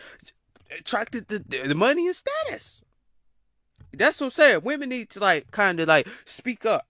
attracted 0.79 1.27
to 1.27 1.39
the 1.39 1.75
money 1.75 2.07
and 2.07 2.15
status. 2.15 2.81
That's 3.91 4.21
what 4.21 4.27
I'm 4.27 4.31
saying. 4.31 4.61
Women 4.63 4.89
need 4.89 5.09
to 5.11 5.19
like 5.19 5.51
kind 5.51 5.81
of 5.81 5.89
like 5.89 6.07
speak 6.23 6.65
up, 6.65 6.87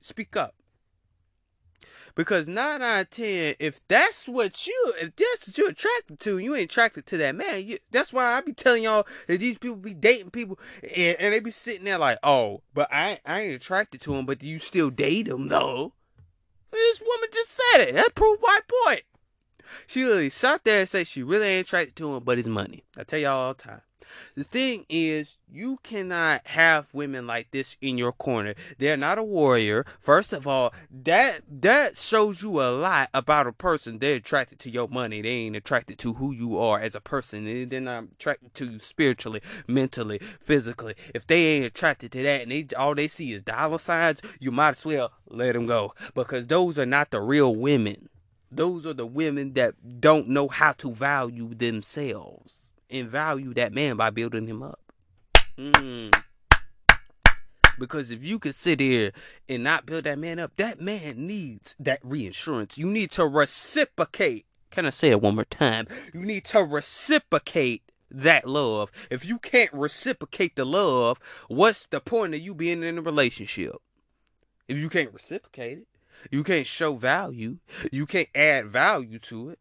speak 0.00 0.34
up, 0.34 0.54
Because 2.14 2.48
nine 2.48 2.82
out 2.82 3.00
of 3.00 3.10
ten, 3.10 3.54
if 3.58 3.80
that's 3.88 4.28
what 4.28 4.66
you, 4.66 4.94
if 5.00 5.16
that's 5.16 5.46
what 5.46 5.58
you're 5.58 5.70
attracted 5.70 6.20
to, 6.20 6.38
you 6.38 6.54
ain't 6.54 6.70
attracted 6.70 7.06
to 7.06 7.16
that 7.18 7.34
man. 7.34 7.66
You, 7.66 7.78
that's 7.90 8.12
why 8.12 8.24
I 8.36 8.40
be 8.40 8.52
telling 8.52 8.82
y'all 8.82 9.06
that 9.26 9.40
these 9.40 9.58
people 9.58 9.76
be 9.76 9.94
dating 9.94 10.30
people, 10.30 10.58
and, 10.82 11.16
and 11.18 11.32
they 11.32 11.40
be 11.40 11.50
sitting 11.50 11.84
there 11.84 11.98
like, 11.98 12.18
oh, 12.22 12.62
but 12.74 12.92
I, 12.92 13.20
I 13.24 13.40
ain't 13.42 13.54
attracted 13.54 14.00
to 14.02 14.14
him, 14.14 14.26
but 14.26 14.42
you 14.42 14.58
still 14.58 14.90
date 14.90 15.28
him 15.28 15.48
though. 15.48 15.92
This 16.70 17.02
woman 17.06 17.28
just 17.32 17.50
said 17.50 17.80
it. 17.88 17.94
That 17.94 18.14
proved 18.14 18.42
my 18.42 18.60
point. 18.84 19.02
She 19.86 20.04
literally 20.04 20.30
sat 20.30 20.64
there 20.64 20.80
and 20.80 20.88
said 20.88 21.06
she 21.06 21.22
really 21.22 21.46
ain't 21.46 21.66
attracted 21.66 21.96
to 21.96 22.14
him, 22.14 22.22
but 22.24 22.38
his 22.38 22.48
money. 22.48 22.84
I 22.96 23.04
tell 23.04 23.18
y'all 23.18 23.38
all 23.38 23.54
the 23.54 23.62
time. 23.62 23.80
The 24.34 24.44
thing 24.44 24.86
is, 24.88 25.36
you 25.50 25.76
cannot 25.82 26.46
have 26.46 26.88
women 26.94 27.26
like 27.26 27.50
this 27.50 27.76
in 27.82 27.98
your 27.98 28.12
corner. 28.12 28.54
They're 28.78 28.96
not 28.96 29.18
a 29.18 29.22
warrior. 29.22 29.84
First 30.00 30.32
of 30.32 30.46
all, 30.46 30.72
that 31.04 31.42
that 31.60 31.96
shows 31.98 32.42
you 32.42 32.60
a 32.60 32.70
lot 32.70 33.10
about 33.12 33.46
a 33.46 33.52
person. 33.52 33.98
They're 33.98 34.16
attracted 34.16 34.58
to 34.60 34.70
your 34.70 34.88
money. 34.88 35.20
They 35.20 35.28
ain't 35.28 35.56
attracted 35.56 35.98
to 35.98 36.14
who 36.14 36.32
you 36.32 36.58
are 36.58 36.80
as 36.80 36.94
a 36.94 37.00
person. 37.00 37.68
They're 37.68 37.80
not 37.80 38.04
attracted 38.04 38.54
to 38.54 38.72
you 38.72 38.78
spiritually, 38.78 39.42
mentally, 39.66 40.18
physically. 40.40 40.94
If 41.14 41.26
they 41.26 41.56
ain't 41.56 41.66
attracted 41.66 42.12
to 42.12 42.22
that 42.22 42.42
and 42.42 42.50
they 42.50 42.66
all 42.76 42.94
they 42.94 43.08
see 43.08 43.34
is 43.34 43.42
dollar 43.42 43.78
signs, 43.78 44.22
you 44.40 44.50
might 44.50 44.70
as 44.70 44.86
well 44.86 45.12
let 45.28 45.52
them 45.52 45.66
go 45.66 45.94
because 46.14 46.46
those 46.46 46.78
are 46.78 46.86
not 46.86 47.10
the 47.10 47.20
real 47.20 47.54
women. 47.54 48.08
Those 48.50 48.86
are 48.86 48.94
the 48.94 49.06
women 49.06 49.54
that 49.54 50.00
don't 50.00 50.28
know 50.28 50.48
how 50.48 50.72
to 50.72 50.92
value 50.92 51.54
themselves 51.54 52.61
and 52.92 53.08
value 53.08 53.54
that 53.54 53.72
man 53.72 53.96
by 53.96 54.10
building 54.10 54.46
him 54.46 54.62
up. 54.62 54.78
Mm. 55.58 56.12
Because 57.78 58.10
if 58.10 58.22
you 58.22 58.38
could 58.38 58.54
sit 58.54 58.80
here 58.80 59.12
and 59.48 59.64
not 59.64 59.86
build 59.86 60.04
that 60.04 60.18
man 60.18 60.38
up, 60.38 60.52
that 60.56 60.80
man 60.80 61.26
needs 61.26 61.74
that 61.80 62.00
reinsurance. 62.02 62.78
You 62.78 62.86
need 62.86 63.10
to 63.12 63.26
reciprocate. 63.26 64.46
Can 64.70 64.86
I 64.86 64.90
say 64.90 65.10
it 65.10 65.20
one 65.20 65.34
more 65.34 65.44
time? 65.44 65.88
You 66.12 66.20
need 66.20 66.44
to 66.46 66.60
reciprocate 66.60 67.82
that 68.10 68.46
love. 68.46 68.92
If 69.10 69.24
you 69.24 69.38
can't 69.38 69.72
reciprocate 69.72 70.54
the 70.54 70.66
love, 70.66 71.18
what's 71.48 71.86
the 71.86 72.00
point 72.00 72.34
of 72.34 72.40
you 72.40 72.54
being 72.54 72.82
in 72.82 72.98
a 72.98 73.02
relationship? 73.02 73.76
If 74.68 74.78
you 74.78 74.88
can't 74.88 75.12
reciprocate 75.12 75.78
it, 75.78 75.86
you 76.30 76.44
can't 76.44 76.66
show 76.66 76.94
value, 76.94 77.58
you 77.90 78.06
can't 78.06 78.28
add 78.34 78.68
value 78.68 79.18
to 79.18 79.50
it. 79.50 79.58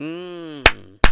Mm. 0.00 1.09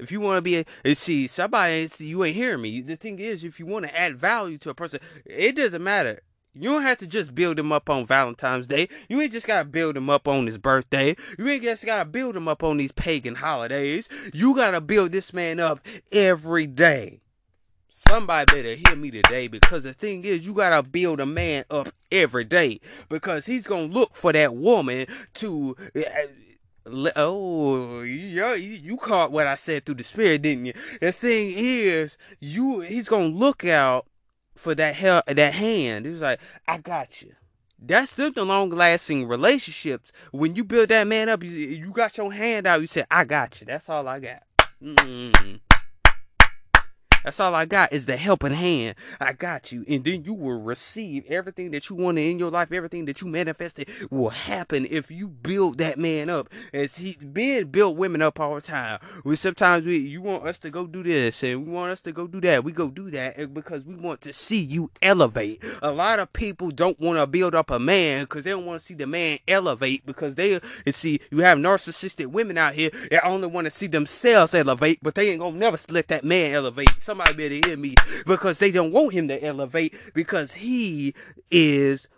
If 0.00 0.10
you 0.10 0.20
want 0.20 0.38
to 0.38 0.42
be, 0.42 0.64
a, 0.84 0.94
see, 0.94 1.26
somebody, 1.26 1.88
you 1.98 2.24
ain't 2.24 2.36
hearing 2.36 2.62
me. 2.62 2.80
The 2.80 2.96
thing 2.96 3.18
is, 3.18 3.44
if 3.44 3.60
you 3.60 3.66
want 3.66 3.86
to 3.86 3.98
add 3.98 4.16
value 4.16 4.58
to 4.58 4.70
a 4.70 4.74
person, 4.74 5.00
it 5.24 5.56
doesn't 5.56 5.82
matter. 5.82 6.22
You 6.52 6.70
don't 6.70 6.82
have 6.82 6.98
to 6.98 7.06
just 7.06 7.34
build 7.34 7.58
him 7.60 7.70
up 7.70 7.88
on 7.88 8.04
Valentine's 8.04 8.66
Day. 8.66 8.88
You 9.08 9.20
ain't 9.20 9.32
just 9.32 9.46
gotta 9.46 9.64
build 9.64 9.96
him 9.96 10.10
up 10.10 10.26
on 10.26 10.46
his 10.46 10.58
birthday. 10.58 11.14
You 11.38 11.48
ain't 11.48 11.62
just 11.62 11.86
gotta 11.86 12.04
build 12.04 12.36
him 12.36 12.48
up 12.48 12.64
on 12.64 12.76
these 12.76 12.90
pagan 12.90 13.36
holidays. 13.36 14.08
You 14.32 14.56
gotta 14.56 14.80
build 14.80 15.12
this 15.12 15.32
man 15.32 15.60
up 15.60 15.80
every 16.10 16.66
day. 16.66 17.20
Somebody 17.88 18.52
better 18.52 18.74
hear 18.74 18.96
me 18.96 19.12
today 19.12 19.46
because 19.46 19.84
the 19.84 19.92
thing 19.92 20.24
is, 20.24 20.44
you 20.44 20.52
gotta 20.52 20.82
build 20.82 21.20
a 21.20 21.26
man 21.26 21.64
up 21.70 21.88
every 22.10 22.44
day 22.44 22.80
because 23.08 23.46
he's 23.46 23.66
gonna 23.66 23.84
look 23.84 24.16
for 24.16 24.32
that 24.32 24.54
woman 24.54 25.06
to. 25.34 25.76
Uh, 25.94 26.00
Oh, 27.16 28.02
you, 28.02 28.52
you 28.54 28.96
caught 28.96 29.32
what 29.32 29.46
I 29.46 29.54
said 29.54 29.84
through 29.84 29.96
the 29.96 30.04
spirit, 30.04 30.42
didn't 30.42 30.66
you? 30.66 30.72
The 31.00 31.12
thing 31.12 31.52
is, 31.56 32.18
you 32.38 32.80
he's 32.80 33.08
gonna 33.08 33.26
look 33.26 33.64
out 33.64 34.06
for 34.54 34.74
that 34.74 34.94
hell, 34.94 35.22
that 35.26 35.52
hand. 35.54 36.06
He's 36.06 36.20
like, 36.20 36.40
I 36.68 36.78
got 36.78 37.22
you. 37.22 37.32
That's 37.82 38.12
the 38.12 38.30
long 38.44 38.70
lasting 38.70 39.26
relationships. 39.26 40.12
When 40.32 40.54
you 40.54 40.64
build 40.64 40.90
that 40.90 41.06
man 41.06 41.30
up, 41.30 41.42
you, 41.42 41.50
you 41.50 41.90
got 41.92 42.18
your 42.18 42.32
hand 42.32 42.66
out. 42.66 42.80
You 42.82 42.86
say, 42.86 43.04
I 43.10 43.24
got 43.24 43.60
you. 43.60 43.66
That's 43.66 43.88
all 43.88 44.06
I 44.06 44.20
got. 44.20 44.42
Mm-hmm. 44.82 45.56
That's 47.24 47.38
all 47.38 47.54
I 47.54 47.66
got 47.66 47.92
is 47.92 48.06
the 48.06 48.16
helping 48.16 48.52
hand. 48.52 48.96
I 49.20 49.32
got 49.32 49.72
you. 49.72 49.84
And 49.86 50.04
then 50.04 50.24
you 50.24 50.34
will 50.34 50.60
receive 50.60 51.24
everything 51.26 51.70
that 51.72 51.90
you 51.90 51.96
wanted 51.96 52.22
in 52.22 52.38
your 52.38 52.50
life, 52.50 52.72
everything 52.72 53.04
that 53.06 53.20
you 53.20 53.28
manifested 53.28 53.88
will 54.10 54.30
happen 54.30 54.86
if 54.90 55.10
you 55.10 55.28
build 55.28 55.78
that 55.78 55.98
man 55.98 56.30
up. 56.30 56.48
As 56.72 56.96
he 56.96 57.16
being 57.32 57.66
built 57.66 57.96
women 57.96 58.22
up 58.22 58.40
all 58.40 58.54
the 58.54 58.60
time. 58.60 59.00
We 59.24 59.36
sometimes 59.36 59.84
we 59.84 59.98
you 59.98 60.22
want 60.22 60.44
us 60.44 60.58
to 60.60 60.70
go 60.70 60.86
do 60.86 61.02
this 61.02 61.42
and 61.42 61.66
we 61.66 61.72
want 61.72 61.92
us 61.92 62.00
to 62.02 62.12
go 62.12 62.26
do 62.26 62.40
that. 62.40 62.64
We 62.64 62.72
go 62.72 62.88
do 62.88 63.10
that 63.10 63.52
because 63.52 63.84
we 63.84 63.94
want 63.94 64.22
to 64.22 64.32
see 64.32 64.60
you 64.60 64.90
elevate. 65.02 65.62
A 65.82 65.92
lot 65.92 66.18
of 66.18 66.32
people 66.32 66.70
don't 66.70 66.98
want 67.00 67.18
to 67.18 67.26
build 67.26 67.54
up 67.54 67.70
a 67.70 67.78
man 67.78 68.24
because 68.24 68.44
they 68.44 68.50
don't 68.50 68.66
want 68.66 68.80
to 68.80 68.86
see 68.86 68.94
the 68.94 69.06
man 69.06 69.38
elevate 69.46 70.06
because 70.06 70.34
they 70.34 70.58
and 70.86 70.94
see 70.94 71.20
you 71.30 71.38
have 71.38 71.58
narcissistic 71.58 72.26
women 72.26 72.56
out 72.56 72.74
here 72.74 72.90
that 73.10 73.24
only 73.24 73.46
want 73.46 73.66
to 73.66 73.70
see 73.70 73.86
themselves 73.86 74.54
elevate, 74.54 75.00
but 75.02 75.14
they 75.14 75.30
ain't 75.30 75.40
gonna 75.40 75.56
never 75.56 75.76
let 75.90 76.08
that 76.08 76.24
man 76.24 76.54
elevate 76.54 76.90
somebody 77.10 77.32
better 77.34 77.68
hear 77.68 77.76
me 77.76 77.94
because 78.24 78.58
they 78.58 78.70
don't 78.70 78.92
want 78.92 79.12
him 79.12 79.26
to 79.26 79.44
elevate 79.44 79.94
because 80.14 80.52
he 80.52 81.12
is 81.50 82.08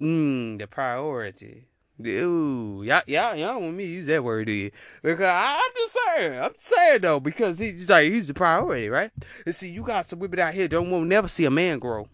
mm, 0.00 0.56
the 0.58 0.66
priority. 0.68 1.64
Ooh, 2.06 2.84
y'all, 2.84 3.02
y'all, 3.08 3.34
y'all 3.34 3.60
want 3.60 3.74
me 3.74 3.84
to 3.84 3.90
use 3.90 4.06
that 4.06 4.22
word, 4.22 4.46
do 4.46 4.52
you? 4.52 4.70
Because 5.02 5.26
I, 5.26 5.54
am 5.54 5.72
just 5.76 5.96
saying, 6.06 6.40
I'm 6.40 6.54
saying 6.56 7.00
though, 7.00 7.18
because 7.18 7.58
he's 7.58 7.88
like 7.88 8.12
he's 8.12 8.28
the 8.28 8.34
priority, 8.34 8.88
right? 8.88 9.10
And 9.44 9.52
see, 9.52 9.70
you 9.70 9.82
got 9.82 10.08
some 10.08 10.20
women 10.20 10.38
out 10.38 10.54
here 10.54 10.68
don't 10.68 10.92
want 10.92 11.08
never 11.08 11.26
see 11.26 11.44
a 11.44 11.50
man 11.50 11.80
grow. 11.80 12.06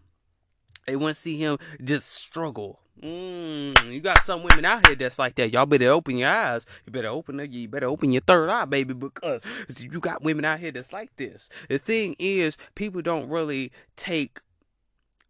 They 0.86 0.96
want 0.96 1.16
to 1.16 1.20
see 1.20 1.36
him 1.36 1.58
just 1.82 2.10
struggle. 2.10 2.80
Mm, 3.02 3.92
you 3.92 4.00
got 4.00 4.22
some 4.24 4.42
women 4.42 4.64
out 4.64 4.86
here 4.86 4.96
that's 4.96 5.18
like 5.18 5.34
that. 5.34 5.52
Y'all 5.52 5.66
better 5.66 5.90
open 5.90 6.16
your 6.16 6.28
eyes. 6.28 6.64
You 6.86 6.92
better 6.92 7.08
open 7.08 7.40
it. 7.40 7.50
You 7.50 7.68
better 7.68 7.88
open 7.88 8.12
your 8.12 8.22
third 8.22 8.48
eye, 8.48 8.64
baby, 8.64 8.94
because 8.94 9.42
you 9.78 10.00
got 10.00 10.22
women 10.22 10.44
out 10.44 10.60
here 10.60 10.70
that's 10.70 10.92
like 10.92 11.14
this. 11.16 11.48
The 11.68 11.78
thing 11.78 12.16
is, 12.18 12.56
people 12.74 13.02
don't 13.02 13.28
really 13.28 13.72
take 13.96 14.40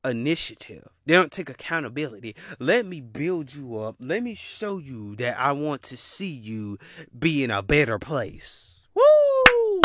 initiative. 0.04 0.86
They 1.06 1.14
don't 1.14 1.32
take 1.32 1.48
accountability. 1.48 2.36
Let 2.58 2.86
me 2.86 3.00
build 3.00 3.54
you 3.54 3.78
up. 3.78 3.96
Let 3.98 4.22
me 4.22 4.34
show 4.34 4.78
you 4.78 5.16
that 5.16 5.38
I 5.38 5.52
want 5.52 5.82
to 5.84 5.96
see 5.96 6.30
you 6.30 6.78
be 7.18 7.42
in 7.42 7.50
a 7.50 7.62
better 7.62 7.98
place. 7.98 8.80
Woo! 8.94 9.33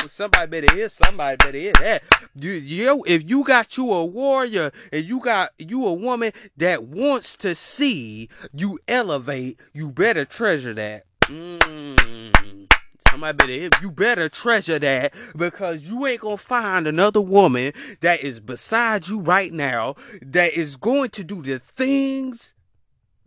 Somebody 0.08 0.50
better 0.50 0.76
hear. 0.76 0.90
Somebody 0.90 1.38
better 1.38 1.58
hear 1.58 1.74
that. 1.82 2.04
You, 2.36 2.52
you, 2.52 3.04
if 3.08 3.30
you 3.30 3.44
got 3.44 3.78
you 3.78 3.92
a 3.92 4.06
warrior 4.06 4.72
and 4.92 5.06
you 5.06 5.20
got 5.20 5.52
you 5.58 5.86
a 5.86 5.94
woman 5.94 6.32
that 6.58 6.84
wants 6.84 7.36
to 7.38 7.56
see 7.56 8.30
you 8.54 8.80
elevate, 8.88 9.60
you 9.74 9.92
better 9.92 10.26
treasure 10.26 10.74
that. 10.74 11.06
Mm. 11.24 12.74
Somebody 13.10 13.36
better 13.36 13.52
hear. 13.52 13.70
You 13.82 13.92
better 13.92 14.30
treasure 14.30 14.80
that 14.80 15.14
because 15.36 15.84
you 15.84 16.06
ain't 16.06 16.22
gonna 16.22 16.38
find 16.38 16.88
another 16.88 17.22
woman 17.22 17.74
that 18.02 18.22
is 18.22 18.40
beside 18.40 19.08
you 19.08 19.20
right 19.20 19.52
now 19.52 19.96
that 20.22 20.54
is 20.54 20.76
going 20.76 21.10
to 21.12 21.24
do 21.24 21.42
the 21.42 21.60
things 21.60 22.54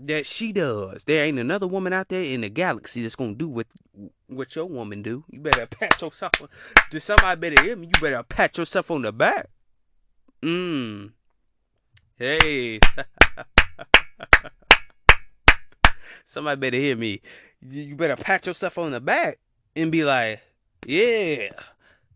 that 0.07 0.27
she 0.27 0.53
does. 0.53 1.05
There 1.05 1.25
ain't 1.25 1.39
another 1.39 1.67
woman 1.67 1.93
out 1.93 2.09
there 2.09 2.23
in 2.23 2.41
the 2.43 2.49
galaxy 2.49 3.03
that's 3.03 3.17
gonna 3.17 3.35
do 3.35 3.49
what 3.49 3.67
what 4.27 4.55
your 4.57 4.67
woman 4.67 5.03
do. 5.03 5.25
You 5.31 5.41
better 5.41 5.67
pat 5.71 6.01
yourself. 6.01 6.33
To 6.91 7.01
somebody 7.01 7.41
better 7.41 7.63
hear 7.63 7.77
me. 7.77 7.87
You 7.89 8.01
better 8.01 8.23
pat 8.23 8.59
yourself 8.59 8.91
on 8.91 9.03
the 9.03 9.13
back. 9.13 9.49
Mmm. 10.43 11.13
Hey. 12.17 12.81
somebody 16.25 16.61
better 16.61 16.77
hear 16.77 16.97
me. 16.97 17.21
You 17.61 17.95
better 17.97 18.17
pat 18.17 18.47
yourself 18.47 18.79
on 18.79 18.93
the 18.93 19.01
back 19.01 19.39
and 19.77 19.93
be 19.93 20.05
like, 20.05 20.41
yeah. 20.87 21.51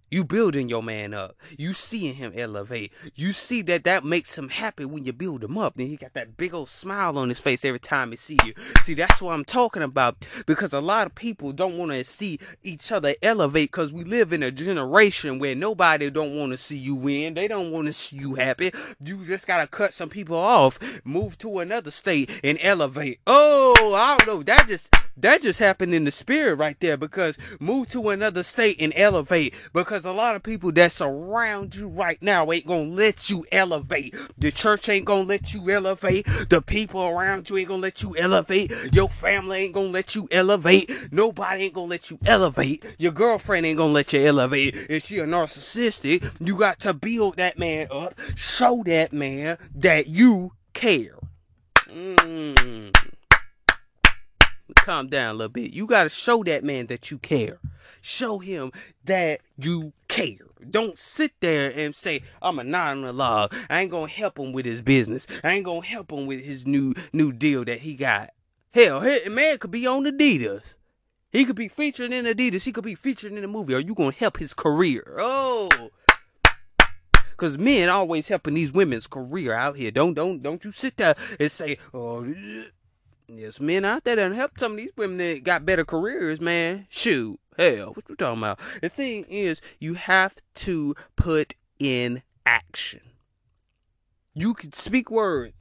You 0.08 0.22
building 0.22 0.68
your 0.68 0.84
man 0.84 1.14
up. 1.14 1.36
You 1.58 1.72
seeing 1.72 2.14
him 2.14 2.32
elevate. 2.36 2.92
You 3.16 3.32
see 3.32 3.62
that 3.62 3.84
that 3.84 4.04
makes 4.04 4.38
him 4.38 4.48
happy 4.48 4.84
when 4.84 5.04
you 5.04 5.12
build 5.12 5.42
him 5.42 5.58
up. 5.58 5.74
Then 5.76 5.88
he 5.88 5.96
got 5.96 6.14
that 6.14 6.36
big 6.36 6.54
old 6.54 6.68
smile 6.68 7.18
on 7.18 7.28
his 7.28 7.40
face 7.40 7.64
every 7.64 7.80
time 7.80 8.10
he 8.10 8.16
see 8.16 8.38
you. 8.44 8.54
See, 8.82 8.94
that's 8.94 9.20
what 9.20 9.32
I'm 9.32 9.44
talking 9.44 9.82
about. 9.82 10.26
Because 10.46 10.72
a 10.72 10.80
lot 10.80 11.06
of 11.06 11.14
people 11.16 11.52
don't 11.52 11.76
want 11.76 11.90
to 11.90 12.04
see 12.04 12.38
each 12.62 12.92
other 12.92 13.14
elevate 13.20 13.72
because 13.72 13.92
we 13.92 14.04
live 14.04 14.32
in 14.32 14.44
a 14.44 14.52
generation 14.52 15.40
where 15.40 15.56
nobody 15.56 16.08
don't 16.08 16.36
want 16.36 16.52
to 16.52 16.56
see 16.56 16.76
you 16.76 16.94
win. 16.94 17.34
They 17.34 17.48
don't 17.48 17.72
want 17.72 17.86
to 17.86 17.92
see 17.92 18.16
you 18.16 18.34
happy. 18.34 18.72
You 19.00 19.24
just 19.24 19.48
got 19.48 19.60
to 19.60 19.66
cut 19.66 19.92
some 19.92 20.08
people 20.08 20.36
off, 20.36 20.78
move 21.04 21.36
to 21.38 21.58
another 21.58 21.90
state 21.90 22.40
and 22.44 22.58
elevate. 22.60 23.18
Oh, 23.26 23.94
I 23.96 24.16
don't 24.16 24.26
know. 24.26 24.42
That 24.44 24.68
just 24.68 24.94
that 25.18 25.42
just 25.42 25.58
happened 25.58 25.94
in 25.94 26.04
the 26.04 26.10
spirit 26.10 26.56
right 26.56 26.78
there 26.80 26.96
because 26.96 27.38
move 27.60 27.88
to 27.88 28.10
another 28.10 28.42
state 28.42 28.76
and 28.80 28.92
elevate 28.96 29.54
because 29.72 30.04
a 30.04 30.12
lot 30.12 30.36
of 30.36 30.42
people 30.42 30.72
that 30.72 30.92
surround 30.92 31.74
you 31.74 31.88
right 31.88 32.20
now 32.22 32.50
ain't 32.52 32.66
gonna 32.66 32.84
let 32.84 33.30
you 33.30 33.44
elevate. 33.52 34.14
The 34.38 34.50
church 34.50 34.88
ain't 34.88 35.06
gonna 35.06 35.22
let 35.22 35.54
you 35.54 35.70
elevate. 35.70 36.26
The 36.50 36.62
people 36.62 37.02
around 37.06 37.48
you 37.48 37.56
ain't 37.56 37.68
gonna 37.68 37.82
let 37.82 38.02
you 38.02 38.16
elevate. 38.16 38.72
Your 38.92 39.08
family 39.08 39.64
ain't 39.64 39.74
gonna 39.74 39.88
let 39.88 40.14
you 40.14 40.28
elevate. 40.30 40.90
Nobody 41.10 41.64
ain't 41.64 41.74
gonna 41.74 41.86
let 41.86 42.10
you 42.10 42.18
elevate. 42.26 42.84
Your 42.98 43.12
girlfriend 43.12 43.66
ain't 43.66 43.78
gonna 43.78 43.92
let 43.92 44.12
you 44.12 44.20
elevate. 44.20 44.76
If 44.90 45.04
she 45.04 45.18
a 45.18 45.26
narcissistic, 45.26 46.30
you 46.40 46.56
got 46.56 46.80
to 46.80 46.92
build 46.92 47.36
that 47.36 47.58
man 47.58 47.88
up. 47.90 48.14
Show 48.34 48.82
that 48.84 49.12
man 49.12 49.58
that 49.74 50.06
you 50.08 50.52
care. 50.72 51.18
Mm. 51.88 53.05
Calm 54.86 55.08
down 55.08 55.30
a 55.30 55.32
little 55.36 55.48
bit. 55.48 55.72
You 55.72 55.84
gotta 55.84 56.08
show 56.08 56.44
that 56.44 56.62
man 56.62 56.86
that 56.86 57.10
you 57.10 57.18
care. 57.18 57.58
Show 58.02 58.38
him 58.38 58.70
that 59.04 59.40
you 59.58 59.92
care. 60.06 60.46
Don't 60.70 60.96
sit 60.96 61.32
there 61.40 61.72
and 61.74 61.92
say, 61.92 62.22
I'm 62.40 62.60
a 62.60 62.62
non 62.62 63.02
log. 63.16 63.52
I 63.68 63.80
ain't 63.80 63.90
gonna 63.90 64.06
help 64.06 64.38
him 64.38 64.52
with 64.52 64.64
his 64.64 64.82
business. 64.82 65.26
I 65.42 65.54
ain't 65.54 65.64
gonna 65.64 65.84
help 65.84 66.12
him 66.12 66.28
with 66.28 66.40
his 66.40 66.68
new 66.68 66.94
new 67.12 67.32
deal 67.32 67.64
that 67.64 67.80
he 67.80 67.96
got. 67.96 68.30
Hell, 68.72 69.04
a 69.04 69.28
man 69.28 69.58
could 69.58 69.72
be 69.72 69.88
on 69.88 70.04
Adidas. 70.04 70.76
He 71.32 71.44
could 71.44 71.56
be 71.56 71.66
featured 71.66 72.12
in 72.12 72.24
Adidas. 72.24 72.62
He 72.62 72.70
could 72.70 72.84
be 72.84 72.94
featured 72.94 73.32
in 73.32 73.42
a 73.42 73.48
movie. 73.48 73.74
Are 73.74 73.80
you 73.80 73.96
gonna 73.96 74.12
help 74.12 74.36
his 74.36 74.54
career? 74.54 75.16
Oh, 75.18 75.68
because 77.30 77.58
men 77.58 77.88
always 77.88 78.28
helping 78.28 78.54
these 78.54 78.72
women's 78.72 79.08
career 79.08 79.52
out 79.52 79.74
here. 79.74 79.90
Don't 79.90 80.14
don't 80.14 80.44
don't 80.44 80.64
you 80.64 80.70
sit 80.70 80.96
there 80.96 81.16
and 81.40 81.50
say, 81.50 81.78
oh, 81.92 82.24
yes, 83.28 83.60
men 83.60 83.84
out 83.84 84.04
there 84.04 84.16
that 84.16 84.32
help 84.32 84.58
some 84.58 84.72
of 84.72 84.78
these 84.78 84.90
women 84.96 85.18
that 85.18 85.44
got 85.44 85.66
better 85.66 85.84
careers, 85.84 86.40
man. 86.40 86.86
Shoot, 86.88 87.38
hell, 87.58 87.92
what 87.94 88.08
you 88.08 88.16
talking 88.16 88.38
about? 88.38 88.60
The 88.80 88.88
thing 88.88 89.24
is, 89.28 89.60
you 89.78 89.94
have 89.94 90.34
to 90.56 90.94
put 91.16 91.54
in 91.78 92.22
action. 92.44 93.00
You 94.34 94.54
can 94.54 94.72
speak 94.72 95.10
words 95.10 95.54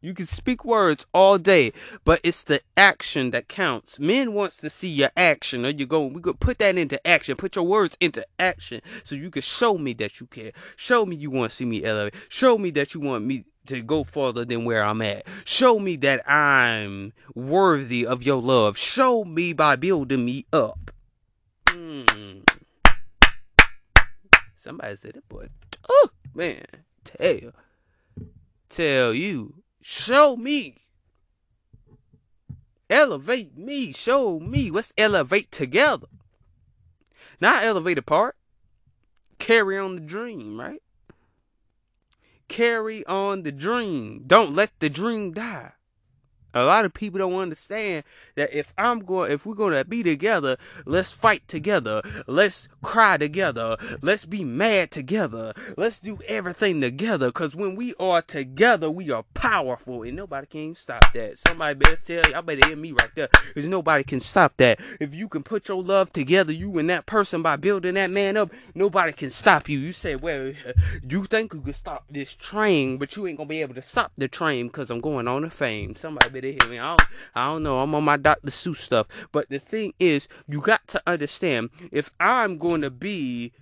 you 0.00 0.14
can 0.14 0.26
speak 0.26 0.64
words 0.64 1.06
all 1.12 1.38
day, 1.38 1.72
but 2.04 2.20
it's 2.22 2.44
the 2.44 2.60
action 2.76 3.32
that 3.32 3.48
counts. 3.48 3.98
Men 3.98 4.32
wants 4.32 4.58
to 4.58 4.70
see 4.70 4.88
your 4.88 5.10
action, 5.16 5.66
or 5.66 5.70
you 5.70 5.86
go. 5.86 6.06
We 6.06 6.20
could 6.20 6.38
put 6.38 6.58
that 6.58 6.78
into 6.78 7.04
action. 7.04 7.36
Put 7.36 7.56
your 7.56 7.66
words 7.66 7.96
into 8.00 8.24
action, 8.38 8.80
so 9.02 9.16
you 9.16 9.30
can 9.30 9.42
show 9.42 9.76
me 9.76 9.94
that 9.94 10.20
you 10.20 10.28
care. 10.28 10.52
Show 10.76 11.04
me 11.04 11.16
you 11.16 11.30
want 11.30 11.50
to 11.50 11.56
see 11.56 11.64
me 11.64 11.82
elevate. 11.82 12.14
Show 12.28 12.58
me 12.58 12.70
that 12.70 12.94
you 12.94 13.00
want 13.00 13.24
me 13.24 13.44
to 13.68 13.82
go 13.82 14.04
further 14.04 14.44
than 14.44 14.64
where 14.64 14.82
I'm 14.82 15.00
at. 15.02 15.26
Show 15.44 15.78
me 15.78 15.96
that 15.96 16.28
I'm 16.28 17.12
worthy 17.34 18.06
of 18.06 18.22
your 18.22 18.42
love. 18.42 18.76
Show 18.76 19.24
me 19.24 19.52
by 19.52 19.76
building 19.76 20.24
me 20.24 20.46
up. 20.52 20.90
Mm. 21.66 22.48
Somebody 24.56 24.96
said 24.96 25.16
it, 25.16 25.28
boy. 25.28 25.48
Oh 25.88 26.08
man, 26.34 26.64
tell, 27.04 27.52
tell 28.68 29.14
you 29.14 29.54
Show 29.90 30.36
me. 30.36 30.76
Elevate 32.90 33.56
me. 33.56 33.90
Show 33.92 34.38
me. 34.38 34.70
Let's 34.70 34.92
elevate 34.98 35.50
together. 35.50 36.08
Not 37.40 37.64
elevate 37.64 37.96
apart. 37.96 38.36
Carry 39.38 39.78
on 39.78 39.94
the 39.94 40.02
dream, 40.02 40.60
right? 40.60 40.82
Carry 42.48 43.04
on 43.06 43.42
the 43.42 43.52
dream. 43.52 44.24
Don't 44.26 44.54
let 44.54 44.70
the 44.80 44.88
dream 44.88 45.32
die. 45.32 45.72
A 46.58 46.64
lot 46.64 46.84
of 46.84 46.92
people 46.92 47.18
don't 47.18 47.34
understand 47.34 48.04
that 48.36 48.52
if 48.52 48.72
I'm 48.76 49.00
going, 49.00 49.32
if 49.32 49.46
we're 49.46 49.54
going 49.54 49.74
to 49.74 49.84
be 49.84 50.02
together, 50.02 50.56
let's 50.84 51.12
fight 51.12 51.46
together. 51.48 52.02
Let's 52.26 52.68
cry 52.82 53.16
together. 53.16 53.76
Let's 54.02 54.24
be 54.24 54.44
mad 54.44 54.90
together. 54.90 55.52
Let's 55.76 56.00
do 56.00 56.18
everything 56.26 56.80
together. 56.80 57.30
Cause 57.32 57.54
when 57.54 57.76
we 57.76 57.94
are 58.00 58.22
together, 58.22 58.90
we 58.90 59.10
are 59.10 59.24
powerful, 59.34 60.02
and 60.02 60.16
nobody 60.16 60.46
can 60.46 60.74
stop 60.74 61.12
that. 61.12 61.38
Somebody 61.38 61.74
better 61.74 61.96
tell 61.96 62.30
y'all 62.30 62.42
better 62.42 62.66
hear 62.66 62.76
me 62.76 62.92
right 62.92 63.10
there, 63.14 63.28
cause 63.54 63.66
nobody 63.66 64.04
can 64.04 64.20
stop 64.20 64.56
that. 64.58 64.80
If 65.00 65.14
you 65.14 65.28
can 65.28 65.42
put 65.42 65.68
your 65.68 65.82
love 65.82 66.12
together, 66.12 66.52
you 66.52 66.78
and 66.78 66.90
that 66.90 67.06
person 67.06 67.42
by 67.42 67.56
building 67.56 67.94
that 67.94 68.10
man 68.10 68.36
up, 68.36 68.52
nobody 68.74 69.12
can 69.12 69.30
stop 69.30 69.68
you. 69.68 69.78
You 69.78 69.92
say, 69.92 70.16
well, 70.16 70.52
you 71.08 71.24
think 71.26 71.54
you 71.54 71.60
can 71.60 71.74
stop 71.74 72.04
this 72.10 72.34
train, 72.34 72.98
but 72.98 73.16
you 73.16 73.26
ain't 73.26 73.38
gonna 73.38 73.48
be 73.48 73.60
able 73.60 73.74
to 73.74 73.82
stop 73.82 74.12
the 74.18 74.28
train, 74.28 74.70
cause 74.70 74.90
I'm 74.90 75.00
going 75.00 75.28
on 75.28 75.42
to 75.42 75.50
fame. 75.50 75.94
Somebody 75.94 76.30
better 76.30 76.47
hear 76.52 76.70
me. 76.70 76.78
I 76.78 76.96
don't, 76.96 77.08
I 77.34 77.46
don't 77.46 77.62
know. 77.62 77.80
I'm 77.80 77.94
on 77.94 78.04
my 78.04 78.16
Dr. 78.16 78.50
Seuss 78.50 78.76
stuff. 78.76 79.06
But 79.32 79.48
the 79.48 79.58
thing 79.58 79.94
is, 79.98 80.28
you 80.46 80.60
got 80.60 80.86
to 80.88 81.02
understand 81.06 81.70
if 81.92 82.10
I'm 82.20 82.58
going 82.58 82.82
to 82.82 82.90
be 82.90 83.52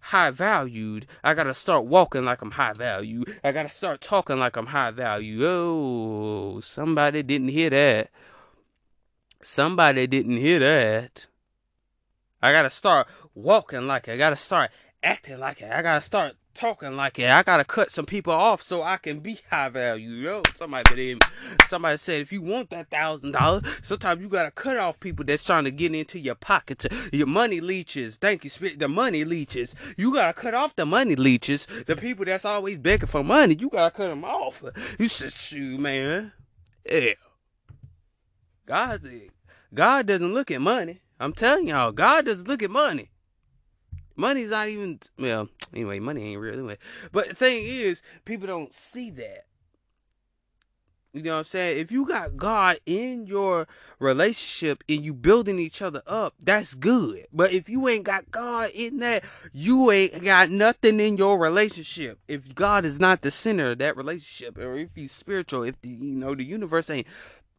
high 0.00 0.30
valued, 0.30 1.06
I 1.22 1.34
gotta 1.34 1.54
start 1.54 1.84
walking 1.84 2.24
like 2.24 2.42
I'm 2.42 2.52
high 2.52 2.72
value. 2.72 3.24
I 3.44 3.52
gotta 3.52 3.68
start 3.68 4.00
talking 4.00 4.38
like 4.38 4.56
I'm 4.56 4.66
high 4.66 4.90
value. 4.90 5.40
Oh, 5.44 6.60
somebody 6.60 7.22
didn't 7.22 7.48
hear 7.48 7.70
that. 7.70 8.10
Somebody 9.42 10.06
didn't 10.06 10.38
hear 10.38 10.58
that. 10.60 11.26
I 12.42 12.52
gotta 12.52 12.70
start 12.70 13.08
walking 13.34 13.86
like 13.86 14.08
it. 14.08 14.12
I 14.12 14.16
gotta 14.16 14.36
start 14.36 14.70
acting 15.02 15.40
like 15.40 15.60
it. 15.60 15.70
I 15.70 15.82
gotta 15.82 16.02
start 16.02 16.36
talking 16.58 16.96
like 16.96 17.18
it. 17.18 17.30
I 17.30 17.42
gotta 17.42 17.64
cut 17.64 17.90
some 17.90 18.04
people 18.04 18.32
off 18.32 18.62
so 18.62 18.82
I 18.82 18.96
can 18.96 19.20
be 19.20 19.38
high 19.50 19.68
value. 19.68 20.10
Yo, 20.10 20.42
somebody 20.56 21.16
somebody 21.66 21.96
said 21.98 22.20
if 22.20 22.32
you 22.32 22.42
want 22.42 22.70
that 22.70 22.90
thousand 22.90 23.32
dollars, 23.32 23.80
sometimes 23.82 24.20
you 24.20 24.28
gotta 24.28 24.50
cut 24.50 24.76
off 24.76 24.98
people 25.00 25.24
that's 25.24 25.44
trying 25.44 25.64
to 25.64 25.70
get 25.70 25.94
into 25.94 26.18
your 26.18 26.34
pockets. 26.34 26.86
Your 27.12 27.28
money 27.28 27.60
leeches. 27.60 28.16
Thank 28.16 28.44
you, 28.44 28.50
Spirit. 28.50 28.78
The 28.78 28.88
money 28.88 29.24
leeches. 29.24 29.74
You 29.96 30.12
gotta 30.12 30.32
cut 30.32 30.54
off 30.54 30.74
the 30.74 30.84
money 30.84 31.14
leeches. 31.14 31.66
The 31.66 31.96
people 31.96 32.24
that's 32.24 32.44
always 32.44 32.78
begging 32.78 33.08
for 33.08 33.22
money. 33.22 33.54
You 33.58 33.68
gotta 33.68 33.94
cut 33.94 34.08
them 34.08 34.24
off. 34.24 34.62
You 34.98 35.08
said, 35.08 35.32
shoot, 35.32 35.78
man. 35.78 36.32
Yeah. 36.90 37.12
God, 38.66 39.08
God 39.72 40.06
doesn't 40.06 40.34
look 40.34 40.50
at 40.50 40.60
money. 40.60 41.00
I'm 41.20 41.32
telling 41.32 41.68
y'all, 41.68 41.92
God 41.92 42.26
doesn't 42.26 42.48
look 42.48 42.62
at 42.62 42.70
money. 42.70 43.10
Money's 44.18 44.50
not 44.50 44.68
even 44.68 45.00
well. 45.18 45.48
Anyway, 45.74 45.98
money 45.98 46.32
ain't 46.32 46.40
real 46.40 46.54
anyway. 46.54 46.78
But 47.12 47.28
the 47.28 47.34
thing 47.34 47.62
is, 47.66 48.00
people 48.24 48.46
don't 48.46 48.72
see 48.72 49.10
that. 49.10 49.44
You 51.12 51.22
know 51.22 51.32
what 51.32 51.38
I'm 51.40 51.44
saying? 51.44 51.78
If 51.78 51.92
you 51.92 52.06
got 52.06 52.38
God 52.38 52.78
in 52.86 53.26
your 53.26 53.68
relationship 53.98 54.82
and 54.88 55.04
you 55.04 55.12
building 55.12 55.58
each 55.58 55.82
other 55.82 56.00
up, 56.06 56.34
that's 56.40 56.72
good. 56.72 57.26
But 57.34 57.52
if 57.52 57.68
you 57.68 57.86
ain't 57.86 58.04
got 58.04 58.30
God 58.30 58.70
in 58.74 58.98
that, 59.00 59.24
you 59.52 59.90
ain't 59.90 60.24
got 60.24 60.48
nothing 60.48 61.00
in 61.00 61.18
your 61.18 61.38
relationship. 61.38 62.18
If 62.28 62.54
God 62.54 62.86
is 62.86 62.98
not 62.98 63.20
the 63.20 63.30
center 63.30 63.72
of 63.72 63.78
that 63.78 63.96
relationship, 63.96 64.56
or 64.56 64.76
if 64.76 64.94
he's 64.94 65.12
spiritual, 65.12 65.64
if 65.64 65.78
the 65.82 65.90
you 65.90 66.16
know 66.16 66.34
the 66.34 66.44
universe 66.44 66.88
ain't 66.88 67.06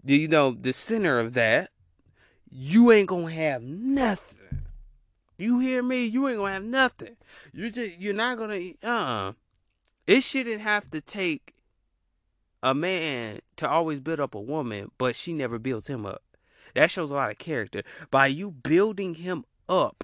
you 0.04 0.28
know 0.28 0.52
the 0.52 0.74
center 0.74 1.20
of 1.20 1.36
that, 1.36 1.70
you 2.52 2.92
ain't 2.92 3.10
gonna 3.10 3.32
have 3.32 3.62
nothing. 3.62 4.39
You 5.40 5.60
hear 5.60 5.82
me? 5.82 6.04
You 6.04 6.28
ain't 6.28 6.38
gonna 6.38 6.54
have 6.54 6.64
nothing. 6.66 7.16
You 7.54 7.72
just 7.72 7.98
you're 7.98 8.14
not 8.14 8.38
gonna 8.38 8.60
uh 8.84 9.32
it 10.06 10.22
shouldn't 10.22 10.60
have 10.60 10.92
to 10.92 11.00
take 11.00 11.54
a 12.62 12.74
man 12.74 13.40
to 13.56 13.70
always 13.70 14.02
build 14.02 14.20
up 14.20 14.36
a 14.36 14.42
woman, 14.42 14.92
but 14.98 15.16
she 15.16 15.32
never 15.32 15.58
builds 15.58 15.88
him 15.88 16.06
up. 16.06 16.24
That 16.76 16.92
shows 16.92 17.10
a 17.10 17.14
lot 17.14 17.32
of 17.32 17.38
character. 17.38 17.84
By 18.12 18.28
you 18.28 18.52
building 18.52 19.16
him 19.16 19.46
up, 19.70 20.04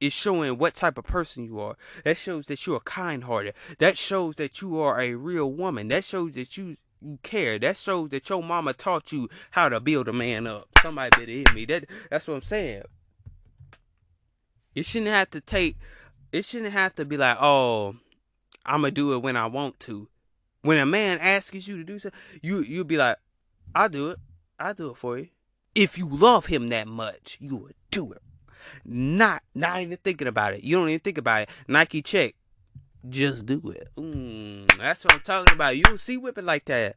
is 0.00 0.12
showing 0.12 0.56
what 0.56 0.74
type 0.74 0.96
of 0.98 1.04
person 1.04 1.44
you 1.44 1.58
are. 1.58 1.76
That 2.04 2.16
shows 2.16 2.46
that 2.46 2.64
you 2.64 2.74
are 2.76 2.80
kind 2.80 3.24
hearted. 3.24 3.54
That 3.80 3.98
shows 3.98 4.36
that 4.36 4.62
you 4.62 4.78
are 4.78 5.00
a 5.00 5.14
real 5.14 5.52
woman. 5.52 5.88
That 5.88 6.04
shows 6.04 6.32
that 6.32 6.56
you 6.56 6.76
you 7.02 7.18
care. 7.22 7.58
That 7.58 7.76
shows 7.76 8.10
that 8.10 8.28
your 8.28 8.42
mama 8.42 8.72
taught 8.72 9.10
you 9.10 9.28
how 9.50 9.68
to 9.68 9.80
build 9.80 10.06
a 10.06 10.12
man 10.12 10.46
up. 10.46 10.68
Somebody 10.82 11.10
better 11.18 11.32
hit 11.32 11.54
me. 11.54 11.64
That 11.64 11.86
that's 12.08 12.28
what 12.28 12.34
I'm 12.34 12.42
saying. 12.42 12.82
It 14.74 14.86
shouldn't 14.86 15.10
have 15.10 15.30
to 15.30 15.40
take. 15.40 15.76
It 16.32 16.44
shouldn't 16.44 16.72
have 16.72 16.94
to 16.96 17.04
be 17.04 17.16
like, 17.16 17.38
oh, 17.40 17.96
I'm 18.64 18.82
gonna 18.82 18.90
do 18.92 19.12
it 19.14 19.22
when 19.22 19.36
I 19.36 19.46
want 19.46 19.80
to. 19.80 20.08
When 20.62 20.78
a 20.78 20.86
man 20.86 21.18
asks 21.20 21.66
you 21.66 21.78
to 21.78 21.84
do 21.84 21.98
something, 21.98 22.18
you 22.42 22.60
you'll 22.60 22.84
be 22.84 22.96
like, 22.96 23.16
I'll 23.74 23.88
do 23.88 24.10
it. 24.10 24.18
I'll 24.58 24.74
do 24.74 24.90
it 24.90 24.96
for 24.96 25.18
you. 25.18 25.28
If 25.74 25.96
you 25.96 26.08
love 26.08 26.46
him 26.46 26.68
that 26.68 26.86
much, 26.86 27.38
you 27.40 27.56
would 27.56 27.74
do 27.90 28.12
it. 28.12 28.22
Not 28.84 29.42
not 29.54 29.80
even 29.80 29.96
thinking 29.96 30.28
about 30.28 30.54
it. 30.54 30.62
You 30.62 30.76
don't 30.76 30.88
even 30.88 31.00
think 31.00 31.18
about 31.18 31.42
it. 31.42 31.48
Nike 31.66 32.02
check. 32.02 32.34
Just 33.08 33.46
do 33.46 33.62
it. 33.74 33.88
Mm, 33.96 34.76
that's 34.76 35.04
what 35.04 35.14
I'm 35.14 35.20
talking 35.20 35.54
about. 35.54 35.76
You 35.76 35.96
see 35.96 36.18
whipping 36.18 36.44
like 36.44 36.66
that. 36.66 36.96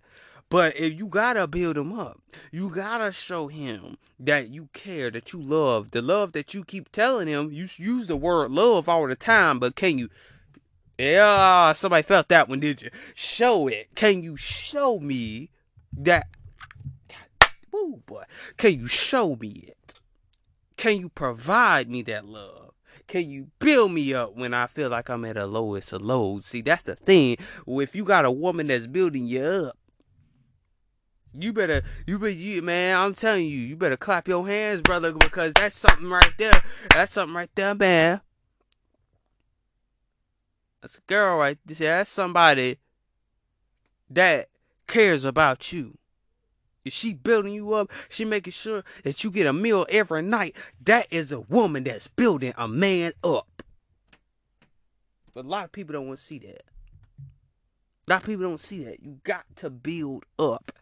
But 0.54 0.78
if 0.78 0.94
you 0.94 1.08
gotta 1.08 1.48
build 1.48 1.80
him 1.80 2.00
up, 2.00 2.22
you 2.52 2.70
gotta 2.70 3.12
show 3.12 3.48
him 3.48 3.98
that 4.20 4.50
you 4.50 4.70
care, 4.72 5.10
that 5.10 5.34
you 5.34 5.42
love, 5.42 5.90
the 5.90 6.04
love 6.04 6.34
that 6.34 6.54
you 6.54 6.64
keep 6.64 6.92
telling 6.92 7.28
him. 7.28 7.52
You 7.52 7.66
use 7.78 8.06
the 8.06 8.16
word 8.16 8.52
love 8.52 8.88
all 8.88 9.08
the 9.08 9.16
time, 9.16 9.58
but 9.58 9.76
can 9.76 9.98
you? 9.98 10.10
Yeah, 11.00 11.74
somebody 11.74 12.04
felt 12.04 12.28
that 12.28 12.50
one, 12.50 12.60
did 12.60 12.84
you? 12.84 12.92
Show 13.16 13.68
it. 13.68 13.96
Can 13.96 14.22
you 14.22 14.38
show 14.38 15.00
me 15.00 15.50
that? 15.98 16.28
Woo, 17.72 18.04
boy. 18.06 18.26
Can 18.56 18.80
you 18.80 18.86
show 18.86 19.36
me 19.36 19.66
it? 19.70 19.96
Can 20.78 21.00
you 21.00 21.10
provide 21.10 21.90
me 21.90 22.04
that 22.04 22.28
love? 22.28 22.74
Can 23.08 23.28
you 23.28 23.48
build 23.58 23.92
me 23.92 24.14
up 24.14 24.36
when 24.36 24.54
I 24.54 24.68
feel 24.68 24.92
like 24.92 25.10
I'm 25.10 25.26
at 25.26 25.36
a 25.36 25.48
lowest 25.48 25.94
of 25.94 26.04
lows? 26.04 26.46
See, 26.46 26.62
that's 26.62 26.84
the 26.84 26.96
thing. 26.96 27.38
If 27.66 27.96
you 27.96 28.06
got 28.06 28.24
a 28.24 28.30
woman 28.30 28.68
that's 28.68 28.86
building 28.86 29.26
you 29.26 29.42
up, 29.42 29.78
you 31.38 31.54
better, 31.54 31.82
you 32.06 32.20
better, 32.20 32.32
you, 32.32 32.62
man. 32.62 33.00
I'm 33.00 33.14
telling 33.14 33.46
you, 33.46 33.58
you 33.58 33.76
better 33.76 33.98
clap 33.98 34.28
your 34.28 34.48
hands, 34.48 34.82
brother, 34.82 35.14
because 35.14 35.54
that's 35.54 35.76
something 35.76 36.10
right 36.10 36.34
there. 36.38 36.62
That's 36.92 37.12
something 37.12 37.36
right 37.36 37.50
there, 37.56 37.76
man. 37.76 38.22
That's 40.82 40.98
a 40.98 41.02
girl 41.08 41.38
right 41.38 41.58
there. 41.66 41.98
That's 41.98 42.10
somebody 42.10 42.78
that 44.10 44.50
cares 44.88 45.24
about 45.24 45.72
you. 45.72 45.98
If 46.86 46.94
she 46.94 47.14
building 47.14 47.54
you 47.54 47.74
up, 47.74 47.90
she 48.10 48.26
making 48.26 48.52
sure 48.52 48.84
that 49.04 49.24
you 49.24 49.32
get 49.32 49.48
a 49.48 49.54
meal 49.54 49.86
every 49.90 50.22
night. 50.22 50.56
That 50.84 51.08
is 51.12 51.32
a 51.32 51.40
woman 51.42 51.86
that's 51.86 52.08
building 52.08 52.54
a 52.58 52.68
man 52.68 53.14
up. 53.24 53.64
But 55.34 55.46
a 55.46 55.48
lot 55.48 55.66
of 55.66 55.72
people 55.72 55.94
don't 55.94 56.08
want 56.08 56.20
to 56.20 56.26
see 56.26 56.40
that. 56.40 56.64
A 58.08 58.12
lot 58.12 58.22
of 58.22 58.26
people 58.26 58.44
don't 58.44 58.60
see 58.60 58.84
that. 58.84 59.02
You 59.02 59.20
got 59.24 59.46
to 59.58 59.70
build 59.70 60.26
up. 60.38 60.74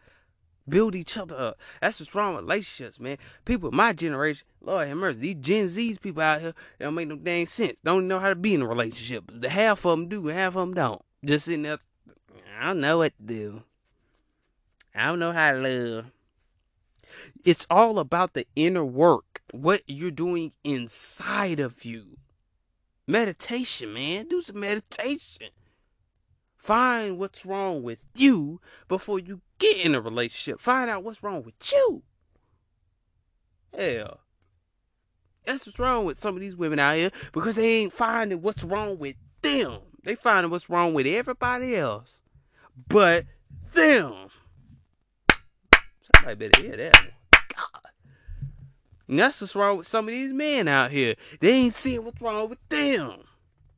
Build 0.68 0.94
each 0.94 1.16
other 1.16 1.36
up. 1.36 1.58
That's 1.80 1.98
what's 1.98 2.14
wrong 2.14 2.34
with 2.34 2.44
relationships, 2.44 3.00
man. 3.00 3.18
People 3.44 3.72
my 3.72 3.92
generation, 3.92 4.46
Lord 4.60 4.86
have 4.88 4.96
mercy, 4.96 5.18
these 5.18 5.36
Gen 5.40 5.68
Z's 5.68 5.98
people 5.98 6.22
out 6.22 6.40
here, 6.40 6.54
they 6.78 6.84
don't 6.84 6.94
make 6.94 7.08
no 7.08 7.16
dang 7.16 7.46
sense. 7.46 7.80
Don't 7.84 8.06
know 8.06 8.20
how 8.20 8.28
to 8.28 8.36
be 8.36 8.54
in 8.54 8.62
a 8.62 8.66
relationship. 8.66 9.24
The 9.32 9.48
half 9.48 9.84
of 9.84 9.90
them 9.90 10.08
do, 10.08 10.26
half 10.26 10.54
of 10.54 10.60
them 10.60 10.74
don't. 10.74 11.02
Just 11.24 11.46
sitting 11.46 11.62
there, 11.62 11.78
I 12.60 12.68
don't 12.68 12.80
know 12.80 12.98
what 12.98 13.16
to 13.16 13.22
do. 13.24 13.62
I 14.94 15.06
don't 15.06 15.18
know 15.18 15.32
how 15.32 15.52
to 15.52 15.58
love. 15.58 16.06
It's 17.44 17.66
all 17.68 17.98
about 17.98 18.34
the 18.34 18.46
inner 18.54 18.84
work, 18.84 19.42
what 19.50 19.82
you're 19.86 20.10
doing 20.10 20.52
inside 20.62 21.60
of 21.60 21.84
you. 21.84 22.18
Meditation, 23.06 23.92
man. 23.92 24.28
Do 24.28 24.42
some 24.42 24.60
meditation. 24.60 25.48
Find 26.62 27.18
what's 27.18 27.44
wrong 27.44 27.82
with 27.82 27.98
you 28.14 28.60
before 28.86 29.18
you 29.18 29.40
get 29.58 29.78
in 29.78 29.96
a 29.96 30.00
relationship. 30.00 30.60
Find 30.60 30.88
out 30.88 31.02
what's 31.02 31.20
wrong 31.20 31.42
with 31.42 31.54
you. 31.72 32.04
Hell. 33.76 34.20
That's 35.44 35.66
what's 35.66 35.80
wrong 35.80 36.04
with 36.04 36.20
some 36.20 36.36
of 36.36 36.40
these 36.40 36.54
women 36.54 36.78
out 36.78 36.94
here 36.94 37.10
because 37.32 37.56
they 37.56 37.78
ain't 37.78 37.92
finding 37.92 38.42
what's 38.42 38.62
wrong 38.62 38.96
with 39.00 39.16
them. 39.40 39.80
They 40.04 40.14
finding 40.14 40.52
what's 40.52 40.70
wrong 40.70 40.94
with 40.94 41.06
everybody 41.06 41.74
else 41.74 42.20
but 42.88 43.24
them. 43.72 44.28
Somebody 46.14 46.48
better 46.48 46.62
hear 46.62 46.76
that. 46.76 47.10
God. 47.32 47.90
And 49.08 49.18
that's 49.18 49.40
what's 49.40 49.56
wrong 49.56 49.78
with 49.78 49.88
some 49.88 50.06
of 50.06 50.12
these 50.12 50.32
men 50.32 50.68
out 50.68 50.92
here. 50.92 51.16
They 51.40 51.50
ain't 51.50 51.74
seeing 51.74 52.04
what's 52.04 52.20
wrong 52.20 52.48
with 52.48 52.60
them. 52.68 53.24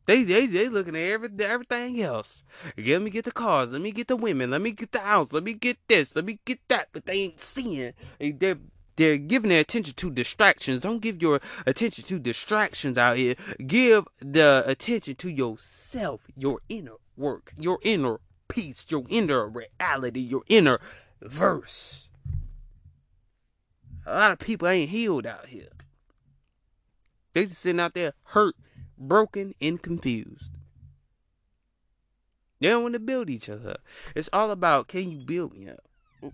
They 0.07 0.23
they 0.23 0.47
they 0.47 0.69
looking 0.69 0.97
at 0.97 1.03
every, 1.03 1.31
everything 1.41 2.01
else. 2.03 2.43
Let 2.77 3.03
me 3.03 3.11
get 3.11 3.25
the 3.25 3.33
cars. 3.33 3.71
Let 3.71 3.81
me 3.81 3.91
get 3.91 4.09
the 4.09 4.17
women. 4.17 4.51
Let 4.51 4.61
me 4.61 4.73
get 4.73 4.93
the 4.93 5.01
house. 5.01 5.33
Let 5.33 5.45
me 5.45 5.55
get 5.55 5.79
this. 5.89 6.15
Let 6.15 6.25
me 6.25 6.39
get 6.45 6.61
that. 6.69 6.89
But 6.93 7.07
they 7.07 7.21
ain't 7.21 7.41
seeing. 7.41 7.95
They're 8.19 8.59
they're 8.97 9.17
giving 9.17 9.51
their 9.51 9.61
attention 9.61 9.95
to 9.95 10.11
distractions. 10.11 10.81
Don't 10.81 11.01
give 11.01 11.21
your 11.21 11.41
attention 11.67 12.05
to 12.05 12.19
distractions 12.19 12.97
out 12.97 13.17
here. 13.17 13.35
Give 13.67 14.07
the 14.21 14.63
attention 14.67 15.17
to 15.17 15.31
yourself, 15.31 16.27
your 16.37 16.61
inner 16.69 16.97
work, 17.17 17.53
your 17.59 17.79
inner 17.83 18.21
peace, 18.49 18.87
your 18.89 19.05
inner 19.09 19.49
reality, 19.49 20.21
your 20.21 20.43
inner 20.49 20.79
verse. 21.23 22.09
A 24.07 24.15
lot 24.15 24.33
of 24.33 24.39
people 24.39 24.69
ain't 24.69 24.91
healed 24.91 25.27
out 25.27 25.47
here. 25.47 25.69
They 27.33 27.47
just 27.47 27.63
sitting 27.63 27.81
out 27.81 27.95
there 27.95 28.13
hurt, 28.23 28.55
broken, 28.99 29.55
and 29.61 29.81
confused. 29.81 30.53
They 32.61 32.69
don't 32.69 32.83
want 32.83 32.95
to 32.95 33.01
build 33.01 33.29
each 33.29 33.51
other 33.51 33.73
up. 33.73 33.81
It's 34.15 34.31
all 34.33 34.51
about 34.51 34.89
can 34.89 35.11
you 35.11 35.19
build 35.19 35.55
me 35.55 35.69
up? 35.69 36.33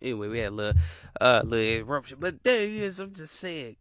Anyway, 0.00 0.28
we 0.28 0.38
had 0.38 0.52
a 0.52 0.54
little, 0.54 0.82
uh, 1.20 1.42
little 1.44 1.80
interruption, 1.80 2.18
but 2.20 2.44
there 2.44 2.62
is. 2.62 3.00
I'm 3.00 3.14
just 3.14 3.34
saying, 3.34 3.76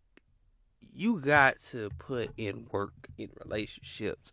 you 0.79 1.19
got 1.19 1.55
to 1.71 1.89
put 1.99 2.31
in 2.37 2.67
work 2.71 2.93
in 3.17 3.29
relationships. 3.43 4.31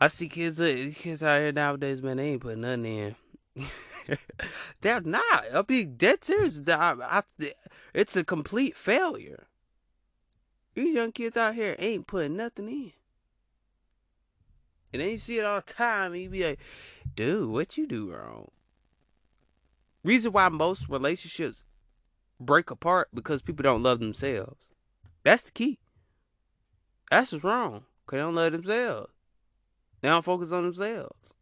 I 0.00 0.08
see 0.08 0.28
kids, 0.28 0.58
uh, 0.58 0.90
kids 0.94 1.22
out 1.22 1.40
here 1.40 1.52
nowadays, 1.52 2.02
man. 2.02 2.16
They 2.16 2.30
ain't 2.30 2.42
putting 2.42 2.62
nothing 2.62 2.84
in. 2.84 3.16
They're 4.80 5.00
not. 5.00 5.44
I'll 5.54 5.62
be 5.62 5.84
dead 5.84 6.24
serious. 6.24 6.60
I, 6.68 6.94
I, 7.00 7.22
it's 7.94 8.16
a 8.16 8.24
complete 8.24 8.76
failure. 8.76 9.46
These 10.74 10.94
young 10.94 11.12
kids 11.12 11.36
out 11.36 11.54
here 11.54 11.76
ain't 11.78 12.06
putting 12.06 12.36
nothing 12.36 12.68
in. 12.68 12.92
And 14.92 15.00
then 15.00 15.10
you 15.10 15.18
see 15.18 15.38
it 15.38 15.44
all 15.44 15.62
the 15.64 15.72
time, 15.72 16.12
and 16.12 16.22
you 16.22 16.28
be 16.28 16.44
like, 16.44 16.58
dude, 17.14 17.50
what 17.50 17.78
you 17.78 17.86
do 17.86 18.12
wrong? 18.12 18.50
Reason 20.04 20.32
why 20.32 20.48
most 20.48 20.88
relationships 20.88 21.62
break 22.40 22.70
apart 22.70 23.08
because 23.14 23.42
people 23.42 23.62
don't 23.62 23.82
love 23.82 24.00
themselves. 24.00 24.66
That's 25.22 25.44
the 25.44 25.50
key. 25.50 25.78
That's 27.10 27.32
what's 27.32 27.44
wrong. 27.44 27.84
Cause 28.06 28.16
they 28.16 28.18
don't 28.18 28.34
love 28.34 28.52
themselves. 28.52 29.12
They 30.00 30.08
don't 30.08 30.24
focus 30.24 30.50
on 30.50 30.64
themselves. 30.64 31.34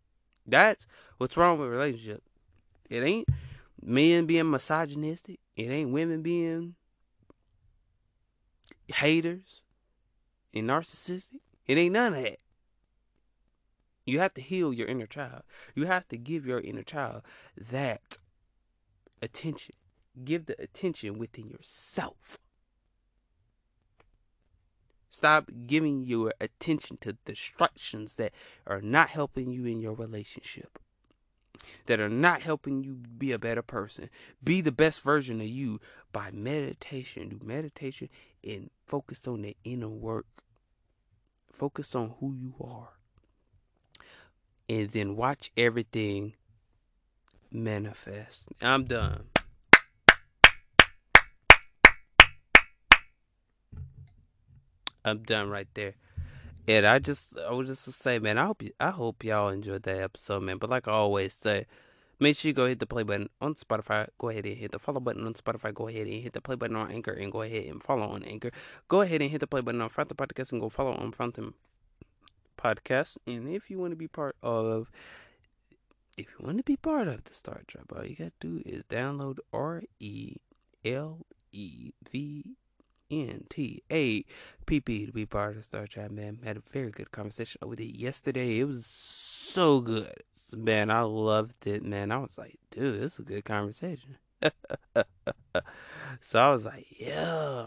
That's 0.47 0.87
what's 1.17 1.37
wrong 1.37 1.59
with 1.59 1.71
relationships. 1.71 2.29
It 2.91 3.03
ain't 3.03 3.29
men 3.81 4.27
being 4.27 4.51
misogynistic. 4.51 5.41
It 5.57 5.71
ain't 5.71 5.93
women 5.93 6.23
being 6.23 6.75
haters 8.91 9.63
and 10.55 10.69
narcissistic. 10.69 11.41
It 11.67 11.79
ain't 11.79 11.93
none 11.93 12.15
of 12.15 12.23
that. 12.23 12.39
You 14.07 14.19
have 14.19 14.35
to 14.35 14.41
heal 14.41 14.73
your 14.73 14.89
inner 14.89 15.07
child. 15.07 15.43
You 15.75 15.87
have 15.87 16.09
to 16.09 16.17
give 16.17 16.47
your 16.47 16.61
inner 16.61 16.83
child 16.83 17.23
that 17.57 18.19
attention. 19.23 19.77
Give 20.25 20.47
the 20.47 20.61
attention 20.61 21.19
within 21.19 21.47
yourself. 21.47 22.39
Stop 25.09 25.51
giving 25.67 26.05
your 26.05 26.33
attention 26.41 26.97
to 26.99 27.15
distractions 27.25 28.15
that 28.15 28.33
are 28.67 28.81
not 28.81 29.11
helping 29.11 29.53
you 29.53 29.65
in 29.67 29.81
your 29.81 29.93
relationship, 29.93 30.79
that 31.87 32.01
are 32.01 32.09
not 32.09 32.43
helping 32.43 32.83
you 32.83 32.95
be 32.95 33.33
a 33.33 33.39
better 33.39 33.63
person. 33.63 34.11
Be 34.43 34.61
the 34.61 34.73
best 34.73 35.03
version 35.03 35.41
of 35.41 35.47
you 35.47 35.81
by 36.13 36.31
meditation. 36.31 37.29
Do 37.29 37.41
meditation 37.43 38.09
and 38.43 38.71
focus 38.87 39.27
on 39.29 39.43
the 39.43 39.57
inner 39.65 39.89
work. 39.89 40.27
Focus 41.53 41.95
on 41.95 42.15
who 42.21 42.35
you 42.35 42.55
are. 42.61 42.91
And 44.69 44.91
then 44.91 45.17
watch 45.17 45.51
everything 45.57 46.35
manifest. 47.51 48.49
I'm 48.63 48.85
done. 48.85 49.25
I'm 55.05 55.23
done 55.23 55.49
right 55.49 55.69
there. 55.75 55.95
And 56.71 56.87
I 56.87 57.01
just 57.01 57.37
I 57.37 57.51
was 57.51 57.67
just 57.67 57.85
to 57.87 57.93
say, 57.93 58.21
man, 58.21 58.39
I 58.39 58.47
hope 58.47 58.63
you, 58.63 58.71
I 58.79 58.91
hope 58.91 59.25
y'all 59.25 59.49
enjoyed 59.49 59.83
that 59.83 60.01
episode, 60.01 60.45
man. 60.45 60.59
But 60.59 60.71
like 60.71 60.87
I 60.87 60.93
always 60.93 61.35
say, 61.35 61.67
make 62.21 62.37
sure 62.37 62.51
you 62.51 62.53
go 62.53 62.67
hit 62.67 62.79
the 62.79 62.87
play 62.87 63.03
button 63.03 63.29
on 63.41 63.55
Spotify. 63.55 64.07
Go 64.19 64.29
ahead 64.29 64.47
and 64.47 64.57
hit 64.57 64.71
the 64.71 64.79
follow 64.79 65.01
button 65.01 65.27
on 65.27 65.35
Spotify. 65.35 65.75
Go 65.75 65.89
ahead 65.89 66.07
and 66.07 66.23
hit 66.23 66.33
the 66.33 66.41
play 66.41 66.55
button 66.55 66.77
on 66.77 66.93
Anchor 66.93 67.11
and 67.11 67.33
go 67.33 67.43
ahead 67.43 67.65
and 67.65 67.83
follow 67.83 68.07
on 68.11 68.23
Anchor. 68.23 68.53
Go 68.87 69.01
ahead 69.01 69.21
and 69.21 69.33
hit 69.33 69.41
the 69.41 69.49
play 69.49 69.63
button 69.63 69.81
on 69.81 69.91
the 69.93 70.15
Podcast 70.15 70.53
and 70.53 70.61
go 70.61 70.69
follow 70.69 70.93
on 70.93 71.11
the 71.11 71.53
Podcast. 72.57 73.19
And 73.27 73.49
if 73.49 73.69
you 73.69 73.81
want 73.81 73.91
to 73.91 73.97
be 73.97 74.07
part 74.07 74.37
of 74.41 74.93
if 76.17 76.27
you 76.27 76.47
want 76.47 76.59
to 76.59 76.63
be 76.63 76.77
part 76.77 77.09
of 77.09 77.25
the 77.25 77.35
Star 77.35 77.63
Trek, 77.67 77.87
all 77.93 78.07
you 78.07 78.15
gotta 78.15 78.31
do 78.39 78.63
is 78.65 78.85
download 78.85 79.39
R 79.53 79.83
E 79.99 80.37
L 80.85 81.27
E 81.51 81.91
V 82.13 82.55
N 83.11 83.45
T 83.49 83.83
A 83.91 84.25
P 84.67 84.81
P 84.81 85.07
to 85.07 85.13
be 85.13 85.27
part 85.27 85.51
of 85.51 85.57
the 85.57 85.63
Star 85.63 85.87
Trek, 85.87 86.11
man. 86.11 86.39
Had 86.45 86.57
a 86.57 86.63
very 86.73 86.91
good 86.91 87.11
conversation 87.11 87.61
with 87.69 87.81
it 87.81 87.97
yesterday. 87.97 88.59
It 88.59 88.65
was 88.65 88.87
so 88.87 89.81
good. 89.81 90.23
Man, 90.57 90.91
I 90.91 91.03
loved 91.03 91.67
it, 91.67 91.85
man. 91.85 92.11
I 92.11 92.19
was 92.19 92.37
like, 92.37 92.59
dude, 92.71 93.01
this 93.01 93.15
is 93.15 93.19
a 93.21 93.23
good 93.23 93.45
conversation. 93.45 94.17
so 96.21 96.41
I 96.41 96.51
was 96.51 96.65
like, 96.65 96.87
yeah. 96.99 97.67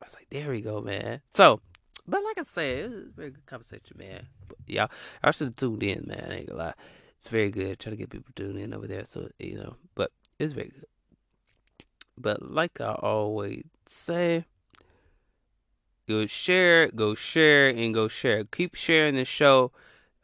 I 0.00 0.04
was 0.04 0.14
like, 0.14 0.28
there 0.30 0.50
we 0.50 0.60
go, 0.60 0.80
man. 0.80 1.20
So, 1.34 1.60
but 2.08 2.24
like 2.24 2.38
I 2.40 2.44
said, 2.44 2.78
it 2.78 2.90
was 2.90 3.06
a 3.06 3.10
very 3.10 3.30
good 3.30 3.46
conversation, 3.46 3.96
man. 3.98 4.26
But 4.48 4.58
y'all, 4.66 4.90
I 5.22 5.30
should 5.30 5.48
have 5.48 5.56
tuned 5.56 5.82
in, 5.82 6.04
man. 6.06 6.26
I 6.28 6.34
ain't 6.38 6.48
gonna 6.48 6.58
lie. 6.58 6.74
It's 7.18 7.28
very 7.28 7.50
good. 7.50 7.78
Try 7.78 7.90
to 7.90 7.96
get 7.96 8.10
people 8.10 8.32
tuned 8.34 8.58
in 8.58 8.74
over 8.74 8.88
there, 8.88 9.04
so 9.04 9.28
you 9.38 9.56
know. 9.56 9.76
But 9.94 10.10
it's 10.40 10.54
very 10.54 10.70
good. 10.70 10.86
But 12.18 12.42
like 12.42 12.80
I 12.80 12.92
always 12.94 13.64
say, 13.88 14.44
go 16.08 16.26
share, 16.26 16.88
go 16.88 17.14
share, 17.14 17.68
and 17.68 17.94
go 17.94 18.08
share. 18.08 18.44
Keep 18.44 18.74
sharing 18.74 19.14
the 19.14 19.24
show. 19.24 19.72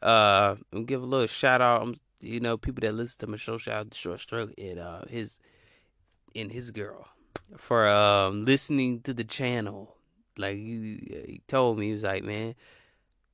Uh, 0.01 0.55
and 0.71 0.87
give 0.87 1.01
a 1.01 1.05
little 1.05 1.27
shout 1.27 1.61
out. 1.61 1.81
Um, 1.81 1.95
you 2.21 2.39
know, 2.39 2.57
people 2.57 2.81
that 2.81 2.93
listen 2.93 3.19
to 3.19 3.27
my 3.27 3.37
show, 3.37 3.57
shout 3.57 3.75
out 3.75 3.91
to 3.91 3.97
Short 3.97 4.19
Stroke 4.19 4.53
and 4.57 4.79
uh 4.79 5.01
his 5.09 5.39
and 6.35 6.51
his 6.51 6.71
girl 6.71 7.07
for 7.57 7.87
um 7.87 8.45
listening 8.45 9.01
to 9.01 9.13
the 9.13 9.23
channel. 9.23 9.95
Like 10.37 10.55
he, 10.55 11.25
he 11.27 11.41
told 11.47 11.77
me, 11.77 11.87
he 11.87 11.93
was 11.93 12.03
like, 12.03 12.23
man, 12.23 12.55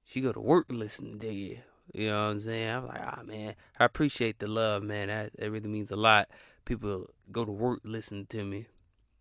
she 0.04 0.22
go 0.22 0.32
to 0.32 0.39
work 0.39 0.65
listening 0.70 1.20
to 1.20 1.32
you. 1.32 1.60
You 1.94 2.08
know 2.08 2.26
what 2.26 2.32
I'm 2.32 2.39
saying? 2.39 2.70
I'm 2.70 2.88
like, 2.88 3.02
ah, 3.02 3.22
man, 3.24 3.54
I 3.80 3.86
appreciate 3.86 4.39
the 4.39 4.48
love, 4.48 4.82
man. 4.82 5.10
That, 5.10 5.32
that 5.38 5.52
really 5.52 5.70
means 5.70 5.91
a 5.91 5.96
lot. 5.96 6.30
People 6.65 7.08
go 7.32 7.45
to 7.45 7.51
work 7.51 7.80
listening 7.84 8.25
to 8.28 8.43
me. 8.43 8.67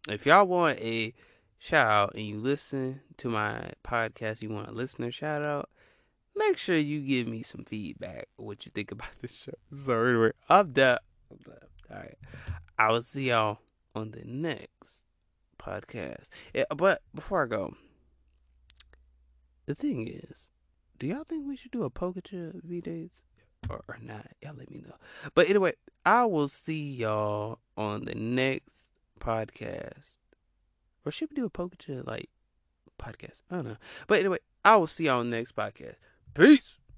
If 0.08 0.26
y'all 0.26 0.46
want 0.46 0.78
a 0.80 1.14
shout 1.58 1.90
out 1.90 2.14
and 2.14 2.24
you 2.24 2.38
listen 2.38 3.00
to 3.18 3.28
my 3.28 3.70
podcast, 3.82 4.42
you 4.42 4.50
want 4.50 4.68
a 4.68 4.72
listener 4.72 5.10
shout 5.10 5.46
out, 5.46 5.70
make 6.36 6.58
sure 6.58 6.76
you 6.76 7.00
give 7.00 7.26
me 7.28 7.42
some 7.42 7.64
feedback 7.64 8.28
what 8.36 8.66
you 8.66 8.72
think 8.74 8.92
about 8.92 9.08
this 9.22 9.32
show. 9.32 9.52
So 9.84 10.04
anyway, 10.04 10.32
I'm 10.48 10.72
done. 10.72 10.98
I'm 11.30 11.38
done. 11.38 11.68
All 11.90 11.96
right. 11.98 12.18
I 12.78 12.92
will 12.92 13.02
see 13.02 13.28
y'all 13.28 13.58
on 13.94 14.10
the 14.10 14.22
next 14.24 15.02
podcast. 15.58 16.28
Yeah, 16.52 16.64
but 16.74 17.02
before 17.14 17.44
I 17.44 17.46
go, 17.46 17.74
the 19.66 19.74
thing 19.74 20.08
is, 20.08 20.48
do 20.98 21.06
y'all 21.06 21.24
think 21.24 21.46
we 21.46 21.56
should 21.56 21.72
do 21.72 21.84
a 21.84 21.90
Pogacha 21.90 22.62
V 22.62 22.80
days 22.80 23.22
or, 23.68 23.98
not? 24.02 24.26
Y'all 24.42 24.54
let 24.56 24.70
me 24.70 24.82
know. 24.86 24.94
But 25.34 25.48
anyway, 25.48 25.72
I 26.04 26.24
will 26.24 26.48
see 26.48 26.92
y'all 26.92 27.58
on 27.76 28.04
the 28.04 28.14
next 28.14 28.88
podcast. 29.20 30.16
Or 31.04 31.12
should 31.12 31.30
we 31.30 31.36
do 31.36 31.46
a 31.46 31.50
Pogacha 31.50 32.06
like 32.06 32.30
podcast? 32.98 33.42
I 33.50 33.56
don't 33.56 33.68
know. 33.68 33.76
But 34.06 34.20
anyway, 34.20 34.38
I 34.64 34.76
will 34.76 34.86
see 34.86 35.06
y'all 35.06 35.20
on 35.20 35.30
the 35.30 35.36
next 35.36 35.54
podcast. 35.54 35.96
Peace. 36.34 36.78